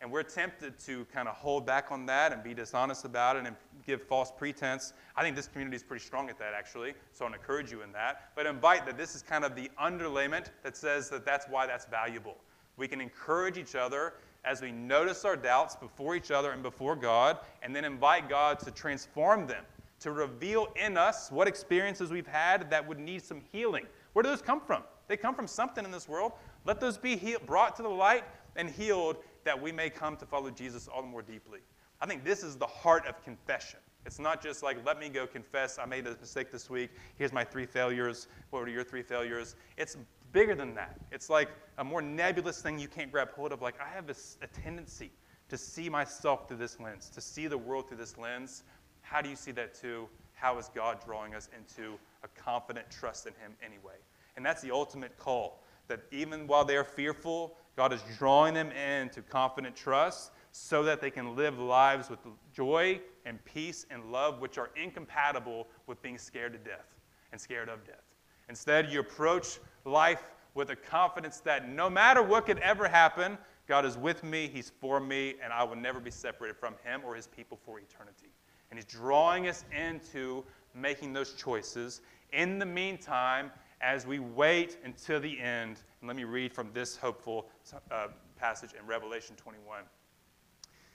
And 0.00 0.10
we're 0.10 0.22
tempted 0.22 0.78
to 0.80 1.04
kind 1.06 1.28
of 1.28 1.34
hold 1.34 1.66
back 1.66 1.90
on 1.90 2.06
that 2.06 2.32
and 2.32 2.42
be 2.42 2.54
dishonest 2.54 3.04
about 3.04 3.36
it 3.36 3.46
and 3.46 3.54
give 3.86 4.02
false 4.02 4.30
pretense. 4.30 4.94
I 5.14 5.22
think 5.22 5.36
this 5.36 5.46
community 5.46 5.76
is 5.76 5.82
pretty 5.82 6.04
strong 6.04 6.30
at 6.30 6.38
that, 6.38 6.54
actually, 6.54 6.94
so 7.12 7.24
I 7.24 7.28
want 7.28 7.34
to 7.34 7.40
encourage 7.40 7.70
you 7.70 7.82
in 7.82 7.92
that. 7.92 8.30
But 8.34 8.46
invite 8.46 8.86
that 8.86 8.96
this 8.96 9.14
is 9.14 9.22
kind 9.22 9.44
of 9.44 9.54
the 9.54 9.70
underlayment 9.80 10.46
that 10.62 10.76
says 10.76 11.10
that 11.10 11.26
that's 11.26 11.46
why 11.48 11.66
that's 11.66 11.84
valuable. 11.84 12.36
We 12.78 12.88
can 12.88 13.00
encourage 13.00 13.58
each 13.58 13.74
other 13.74 14.14
as 14.46 14.62
we 14.62 14.70
notice 14.70 15.24
our 15.24 15.36
doubts 15.36 15.74
before 15.76 16.14
each 16.14 16.30
other 16.30 16.52
and 16.52 16.62
before 16.62 16.96
God, 16.96 17.38
and 17.62 17.74
then 17.74 17.84
invite 17.84 18.28
God 18.28 18.60
to 18.60 18.70
transform 18.70 19.46
them, 19.46 19.64
to 20.00 20.12
reveal 20.12 20.68
in 20.76 20.96
us 20.96 21.30
what 21.30 21.48
experiences 21.48 22.10
we've 22.10 22.26
had 22.26 22.70
that 22.70 22.86
would 22.86 23.00
need 23.00 23.22
some 23.22 23.42
healing. 23.52 23.84
Where 24.12 24.22
do 24.22 24.28
those 24.28 24.42
come 24.42 24.60
from? 24.60 24.82
They 25.08 25.16
come 25.16 25.34
from 25.34 25.46
something 25.46 25.84
in 25.84 25.90
this 25.90 26.08
world. 26.08 26.32
Let 26.64 26.80
those 26.80 26.96
be 26.96 27.36
brought 27.44 27.76
to 27.76 27.82
the 27.82 27.88
light 27.88 28.24
and 28.54 28.70
healed 28.70 29.16
that 29.44 29.60
we 29.60 29.72
may 29.72 29.90
come 29.90 30.16
to 30.16 30.26
follow 30.26 30.50
Jesus 30.50 30.88
all 30.88 31.02
the 31.02 31.08
more 31.08 31.22
deeply. 31.22 31.60
I 32.00 32.06
think 32.06 32.24
this 32.24 32.42
is 32.42 32.56
the 32.56 32.66
heart 32.66 33.06
of 33.06 33.22
confession. 33.22 33.80
It's 34.04 34.18
not 34.20 34.40
just 34.40 34.62
like, 34.62 34.84
let 34.86 35.00
me 35.00 35.08
go 35.08 35.26
confess, 35.26 35.78
I 35.78 35.84
made 35.84 36.06
a 36.06 36.16
mistake 36.20 36.52
this 36.52 36.70
week. 36.70 36.90
Here's 37.16 37.32
my 37.32 37.42
three 37.42 37.66
failures. 37.66 38.28
What 38.50 38.60
are 38.60 38.68
your 38.68 38.84
three 38.84 39.02
failures? 39.02 39.56
It's 39.76 39.96
bigger 40.36 40.54
than 40.54 40.74
that. 40.74 41.00
It's 41.10 41.30
like 41.30 41.48
a 41.78 41.84
more 41.84 42.02
nebulous 42.02 42.60
thing 42.60 42.78
you 42.78 42.88
can't 42.88 43.10
grab 43.10 43.30
hold 43.30 43.52
of. 43.52 43.62
Like, 43.62 43.80
I 43.80 43.88
have 43.88 44.10
a 44.10 44.46
tendency 44.48 45.10
to 45.48 45.56
see 45.56 45.88
myself 45.88 46.46
through 46.46 46.58
this 46.58 46.78
lens, 46.78 47.08
to 47.14 47.22
see 47.22 47.46
the 47.46 47.56
world 47.56 47.88
through 47.88 47.96
this 47.96 48.18
lens. 48.18 48.62
How 49.00 49.22
do 49.22 49.30
you 49.30 49.36
see 49.36 49.50
that 49.52 49.72
too? 49.72 50.06
How 50.34 50.58
is 50.58 50.68
God 50.74 51.02
drawing 51.02 51.34
us 51.34 51.48
into 51.56 51.98
a 52.22 52.28
confident 52.38 52.90
trust 52.90 53.24
in 53.24 53.32
Him 53.40 53.54
anyway? 53.64 53.94
And 54.36 54.44
that's 54.44 54.60
the 54.60 54.70
ultimate 54.70 55.16
call 55.16 55.62
that 55.88 56.00
even 56.10 56.46
while 56.46 56.66
they 56.66 56.76
are 56.76 56.84
fearful, 56.84 57.56
God 57.74 57.94
is 57.94 58.02
drawing 58.18 58.52
them 58.52 58.70
into 58.72 59.22
confident 59.22 59.74
trust 59.74 60.32
so 60.52 60.82
that 60.82 61.00
they 61.00 61.10
can 61.10 61.34
live 61.34 61.58
lives 61.58 62.10
with 62.10 62.18
joy 62.52 63.00
and 63.24 63.42
peace 63.46 63.86
and 63.90 64.12
love, 64.12 64.42
which 64.42 64.58
are 64.58 64.68
incompatible 64.76 65.66
with 65.86 66.02
being 66.02 66.18
scared 66.18 66.52
to 66.52 66.58
death 66.58 66.92
and 67.32 67.40
scared 67.40 67.70
of 67.70 67.86
death. 67.86 68.04
Instead, 68.50 68.90
you 68.90 69.00
approach 69.00 69.58
life 69.86 70.22
with 70.54 70.70
a 70.70 70.76
confidence 70.76 71.40
that 71.40 71.68
no 71.68 71.88
matter 71.88 72.22
what 72.22 72.46
could 72.46 72.58
ever 72.58 72.88
happen, 72.88 73.38
God 73.66 73.84
is 73.84 73.96
with 73.96 74.22
me, 74.22 74.48
He's 74.52 74.70
for 74.80 75.00
me, 75.00 75.34
and 75.42 75.52
I 75.52 75.64
will 75.64 75.76
never 75.76 76.00
be 76.00 76.10
separated 76.10 76.56
from 76.56 76.74
Him 76.84 77.02
or 77.04 77.14
His 77.14 77.26
people 77.26 77.58
for 77.64 77.78
eternity. 77.78 78.32
And 78.70 78.78
He's 78.78 78.86
drawing 78.86 79.48
us 79.48 79.64
into 79.76 80.44
making 80.74 81.12
those 81.12 81.34
choices. 81.34 82.00
In 82.32 82.58
the 82.58 82.66
meantime, 82.66 83.50
as 83.80 84.06
we 84.06 84.18
wait 84.18 84.78
until 84.84 85.20
the 85.20 85.38
end. 85.40 85.78
And 86.00 86.08
let 86.08 86.16
me 86.16 86.24
read 86.24 86.52
from 86.52 86.70
this 86.72 86.96
hopeful 86.96 87.48
uh, 87.90 88.08
passage 88.36 88.70
in 88.78 88.86
Revelation 88.86 89.36
21. 89.36 89.82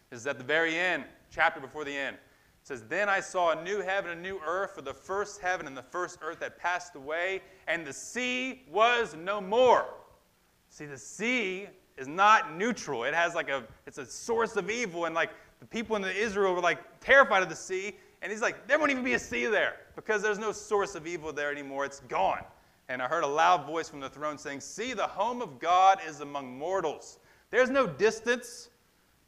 This 0.10 0.19
is 0.21 0.27
at 0.27 0.38
the 0.38 0.43
very 0.43 0.77
end, 0.77 1.06
chapter 1.30 1.60
before 1.60 1.86
the 1.86 1.95
end. 1.95 2.17
It 2.62 2.67
says, 2.67 2.84
Then 2.84 3.10
I 3.10 3.19
saw 3.19 3.52
a 3.52 3.63
new 3.63 3.82
heaven 3.82 4.12
and 4.12 4.19
a 4.19 4.24
new 4.24 4.39
earth, 4.45 4.76
for 4.76 4.82
the 4.82 4.93
first 4.93 5.41
heaven 5.41 5.67
and 5.67 5.76
the 5.76 5.84
first 5.84 6.19
earth 6.21 6.41
had 6.41 6.58
passed 6.58 6.95
away, 6.95 7.41
and 7.67 7.86
the 7.86 7.93
sea 7.93 8.63
was 8.71 9.15
no 9.15 9.41
more. 9.41 9.86
See, 10.69 10.86
the 10.86 10.97
sea 10.97 11.67
is 11.97 12.08
not 12.08 12.56
neutral. 12.56 13.04
It 13.04 13.13
has 13.13 13.36
like 13.36 13.50
a, 13.50 13.63
it's 13.86 13.97
a 13.97 14.06
source 14.06 14.56
of 14.56 14.69
evil, 14.69 15.06
and 15.06 15.15
like 15.15 15.32
the 15.60 15.65
people 15.65 15.95
in 15.95 16.04
Israel 16.04 16.54
were 16.54 16.62
like 16.62 16.80
terrified 17.00 17.43
of 17.43 17.50
the 17.50 17.56
sea, 17.56 17.95
and 18.21 18.32
he's 18.32 18.41
like, 18.41 18.67
there 18.67 18.78
won't 18.78 18.91
even 18.91 19.04
be 19.04 19.13
a 19.13 19.19
sea 19.19 19.47
there 19.47 19.78
because 19.95 20.21
there's 20.21 20.39
no 20.39 20.52
source 20.52 20.95
of 20.95 21.08
evil 21.08 21.34
there 21.34 21.52
anymore. 21.52 21.86
It's 21.86 22.02
gone. 22.02 22.43
And 22.89 23.02
I 23.02 23.08
heard 23.08 23.24
a 23.24 23.28
loud 23.28 23.65
voice 23.65 23.89
from 23.89 24.00
the 24.00 24.10
throne 24.10 24.38
saying, 24.38 24.60
See, 24.60 24.93
the 24.93 25.08
home 25.08 25.41
of 25.41 25.60
God 25.60 26.00
is 26.06 26.19
among 26.19 26.58
mortals. 26.58 27.19
There's 27.50 27.69
no 27.69 27.88
distance. 27.88 28.69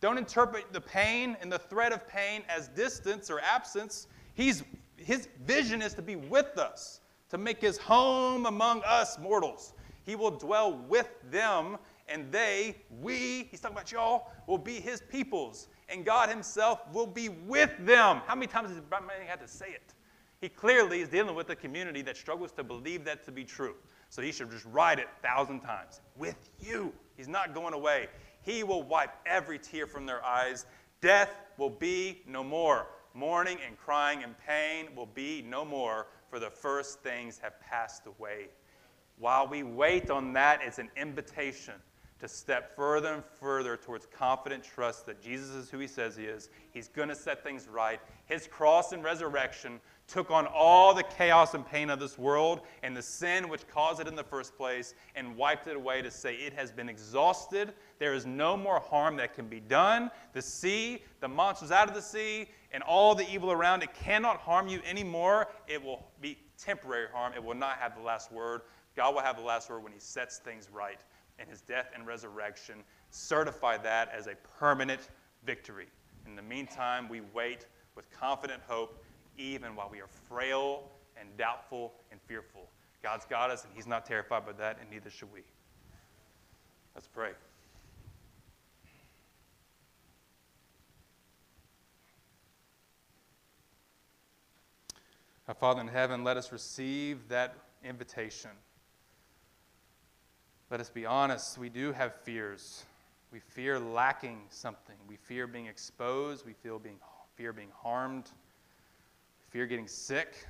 Don't 0.03 0.17
interpret 0.17 0.65
the 0.73 0.81
pain 0.81 1.37
and 1.39 1.49
the 1.49 1.57
threat 1.57 1.93
of 1.93 2.05
pain 2.09 2.43
as 2.49 2.67
distance 2.67 3.29
or 3.29 3.39
absence. 3.39 4.07
He's, 4.33 4.61
his 4.97 5.29
vision 5.45 5.81
is 5.81 5.93
to 5.93 6.01
be 6.01 6.17
with 6.17 6.57
us, 6.57 6.99
to 7.29 7.37
make 7.37 7.61
his 7.61 7.77
home 7.77 8.45
among 8.45 8.81
us 8.83 9.17
mortals. 9.17 9.71
He 10.05 10.17
will 10.17 10.31
dwell 10.31 10.73
with 10.89 11.07
them 11.31 11.77
and 12.09 12.29
they, 12.33 12.75
we, 12.99 13.47
he's 13.49 13.61
talking 13.61 13.77
about 13.77 13.93
y'all, 13.93 14.29
will 14.45 14.57
be 14.57 14.81
his 14.81 14.99
peoples, 14.99 15.69
and 15.87 16.03
God 16.03 16.27
himself 16.27 16.81
will 16.91 17.07
be 17.07 17.29
with 17.29 17.71
them. 17.79 18.19
How 18.27 18.35
many 18.35 18.47
times 18.47 18.71
has 18.71 18.79
he 18.79 19.25
had 19.25 19.39
to 19.39 19.47
say 19.47 19.69
it? 19.69 19.93
He 20.41 20.49
clearly 20.49 20.99
is 20.99 21.07
dealing 21.07 21.33
with 21.33 21.49
a 21.51 21.55
community 21.55 22.01
that 22.01 22.17
struggles 22.17 22.51
to 22.57 22.63
believe 22.65 23.05
that 23.05 23.23
to 23.23 23.31
be 23.31 23.45
true. 23.45 23.75
So 24.09 24.21
he 24.21 24.33
should 24.33 24.51
just 24.51 24.65
write 24.65 24.99
it 24.99 25.07
a 25.17 25.25
thousand 25.25 25.61
times. 25.61 26.01
With 26.17 26.49
you. 26.59 26.91
He's 27.15 27.29
not 27.29 27.53
going 27.53 27.73
away. 27.73 28.09
He 28.43 28.63
will 28.63 28.83
wipe 28.83 29.13
every 29.25 29.57
tear 29.57 29.87
from 29.87 30.05
their 30.05 30.23
eyes. 30.23 30.65
Death 31.01 31.31
will 31.57 31.69
be 31.69 32.21
no 32.27 32.43
more. 32.43 32.87
Mourning 33.13 33.57
and 33.65 33.77
crying 33.77 34.23
and 34.23 34.35
pain 34.37 34.87
will 34.95 35.05
be 35.05 35.41
no 35.47 35.63
more, 35.63 36.07
for 36.29 36.39
the 36.39 36.49
first 36.49 37.01
things 37.01 37.39
have 37.39 37.59
passed 37.61 38.07
away. 38.07 38.47
While 39.19 39.47
we 39.47 39.63
wait 39.63 40.09
on 40.09 40.33
that, 40.33 40.61
it's 40.63 40.79
an 40.79 40.89
invitation 40.97 41.75
to 42.19 42.27
step 42.27 42.75
further 42.75 43.13
and 43.13 43.23
further 43.39 43.77
towards 43.77 44.05
confident 44.05 44.63
trust 44.63 45.05
that 45.05 45.21
Jesus 45.21 45.49
is 45.49 45.69
who 45.69 45.77
he 45.77 45.87
says 45.87 46.15
he 46.15 46.23
is. 46.23 46.49
He's 46.71 46.87
going 46.87 47.09
to 47.09 47.15
set 47.15 47.43
things 47.43 47.67
right. 47.67 47.99
His 48.25 48.47
cross 48.47 48.93
and 48.93 49.03
resurrection 49.03 49.79
took 50.07 50.29
on 50.31 50.45
all 50.47 50.93
the 50.93 51.03
chaos 51.03 51.53
and 51.53 51.65
pain 51.65 51.89
of 51.89 51.99
this 51.99 52.17
world 52.17 52.61
and 52.83 52.95
the 52.95 53.01
sin 53.01 53.49
which 53.49 53.67
caused 53.67 54.01
it 54.01 54.07
in 54.07 54.15
the 54.15 54.23
first 54.23 54.55
place 54.57 54.93
and 55.15 55.35
wiped 55.35 55.67
it 55.67 55.75
away 55.75 56.01
to 56.01 56.11
say 56.11 56.35
it 56.35 56.53
has 56.53 56.71
been 56.71 56.89
exhausted. 56.89 57.73
There 57.99 58.13
is 58.13 58.25
no 58.25 58.57
more 58.57 58.79
harm 58.79 59.15
that 59.17 59.33
can 59.33 59.47
be 59.47 59.59
done. 59.59 60.11
The 60.33 60.41
sea, 60.41 61.01
the 61.19 61.27
monsters 61.27 61.71
out 61.71 61.87
of 61.87 61.95
the 61.95 62.01
sea, 62.01 62.47
and 62.71 62.83
all 62.83 63.15
the 63.15 63.29
evil 63.31 63.51
around 63.51 63.83
it 63.83 63.93
cannot 63.93 64.37
harm 64.37 64.67
you 64.67 64.81
anymore. 64.85 65.47
It 65.67 65.81
will 65.81 66.05
be 66.21 66.37
temporary 66.57 67.07
harm. 67.13 67.33
It 67.33 67.43
will 67.43 67.55
not 67.55 67.77
have 67.77 67.95
the 67.95 68.01
last 68.01 68.31
word. 68.31 68.61
God 68.95 69.15
will 69.15 69.21
have 69.21 69.37
the 69.37 69.43
last 69.43 69.69
word 69.69 69.83
when 69.83 69.93
he 69.93 69.99
sets 69.99 70.37
things 70.37 70.69
right 70.71 70.99
and 71.39 71.49
his 71.49 71.61
death 71.61 71.89
and 71.95 72.05
resurrection 72.05 72.83
certify 73.09 73.77
that 73.77 74.11
as 74.15 74.27
a 74.27 74.35
permanent 74.59 75.09
victory. 75.45 75.87
In 76.25 76.35
the 76.35 76.41
meantime, 76.41 77.09
we 77.09 77.21
wait 77.33 77.65
with 77.95 78.09
confident 78.11 78.61
hope, 78.67 79.03
even 79.37 79.75
while 79.75 79.89
we 79.91 80.01
are 80.01 80.09
frail 80.27 80.83
and 81.19 81.29
doubtful 81.37 81.93
and 82.11 82.19
fearful. 82.27 82.67
God's 83.01 83.25
got 83.25 83.49
us, 83.51 83.63
and 83.65 83.73
he's 83.75 83.87
not 83.87 84.05
terrified 84.05 84.45
by 84.45 84.53
that, 84.53 84.77
and 84.79 84.89
neither 84.89 85.09
should 85.09 85.31
we. 85.33 85.41
Let's 86.95 87.07
pray. 87.07 87.31
Our 95.47 95.53
Father 95.53 95.81
in 95.81 95.87
heaven, 95.87 96.23
let 96.23 96.37
us 96.37 96.53
receive 96.53 97.27
that 97.27 97.55
invitation. 97.83 98.51
Let 100.69 100.79
us 100.79 100.89
be 100.89 101.05
honest, 101.05 101.57
we 101.57 101.67
do 101.67 101.91
have 101.91 102.15
fears. 102.23 102.85
We 103.31 103.39
fear 103.39 103.77
lacking 103.77 104.43
something. 104.49 104.95
We 105.07 105.17
fear 105.17 105.45
being 105.45 105.65
exposed. 105.65 106.45
We 106.45 106.53
feel 106.53 106.79
being, 106.79 106.95
fear 107.35 107.51
being 107.51 107.71
harmed. 107.75 108.29
We 109.53 109.59
fear 109.59 109.67
getting 109.67 109.87
sick. 109.87 110.47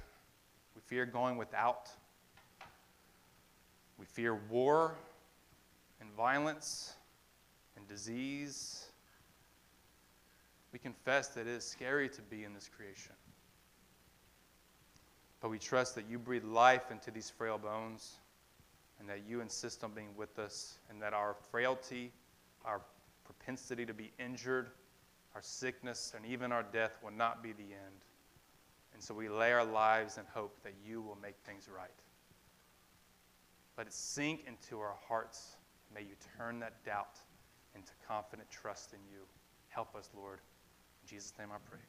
We 0.75 0.81
fear 0.81 1.05
going 1.05 1.35
without. 1.35 1.89
We 3.99 4.05
fear 4.05 4.35
war 4.49 4.95
and 5.99 6.09
violence 6.13 6.93
and 7.75 7.85
disease. 7.85 8.85
We 10.71 10.79
confess 10.79 11.29
that 11.29 11.41
it 11.41 11.47
is 11.47 11.65
scary 11.65 12.07
to 12.07 12.21
be 12.21 12.45
in 12.45 12.53
this 12.53 12.69
creation. 12.69 13.11
But 15.41 15.49
we 15.49 15.59
trust 15.59 15.95
that 15.95 16.05
you 16.09 16.17
breathe 16.17 16.45
life 16.45 16.89
into 16.89 17.11
these 17.11 17.29
frail 17.29 17.57
bones 17.57 18.19
and 18.99 19.09
that 19.09 19.23
you 19.27 19.41
insist 19.41 19.83
on 19.83 19.91
being 19.91 20.15
with 20.15 20.39
us, 20.39 20.77
and 20.89 21.01
that 21.01 21.13
our 21.13 21.35
frailty, 21.51 22.13
our 22.63 22.79
propensity 23.25 23.85
to 23.85 23.93
be 23.93 24.13
injured, 24.17 24.69
our 25.35 25.41
sickness, 25.41 26.13
and 26.15 26.25
even 26.25 26.53
our 26.53 26.63
death 26.63 26.99
will 27.03 27.11
not 27.11 27.43
be 27.43 27.51
the 27.51 27.63
end. 27.63 28.05
And 28.93 29.01
so 29.01 29.13
we 29.13 29.29
lay 29.29 29.51
our 29.51 29.65
lives 29.65 30.17
in 30.17 30.23
hope 30.33 30.55
that 30.63 30.73
you 30.85 31.01
will 31.01 31.17
make 31.21 31.35
things 31.45 31.67
right. 31.73 31.89
Let 33.77 33.87
it 33.87 33.93
sink 33.93 34.43
into 34.47 34.79
our 34.79 34.95
hearts. 35.07 35.57
May 35.93 36.01
you 36.01 36.15
turn 36.37 36.59
that 36.59 36.83
doubt 36.85 37.17
into 37.75 37.91
confident 38.07 38.49
trust 38.49 38.93
in 38.93 38.99
you. 39.11 39.21
Help 39.69 39.95
us, 39.95 40.09
Lord. 40.15 40.39
In 41.03 41.09
Jesus' 41.09 41.33
name 41.39 41.49
I 41.51 41.57
pray. 41.69 41.79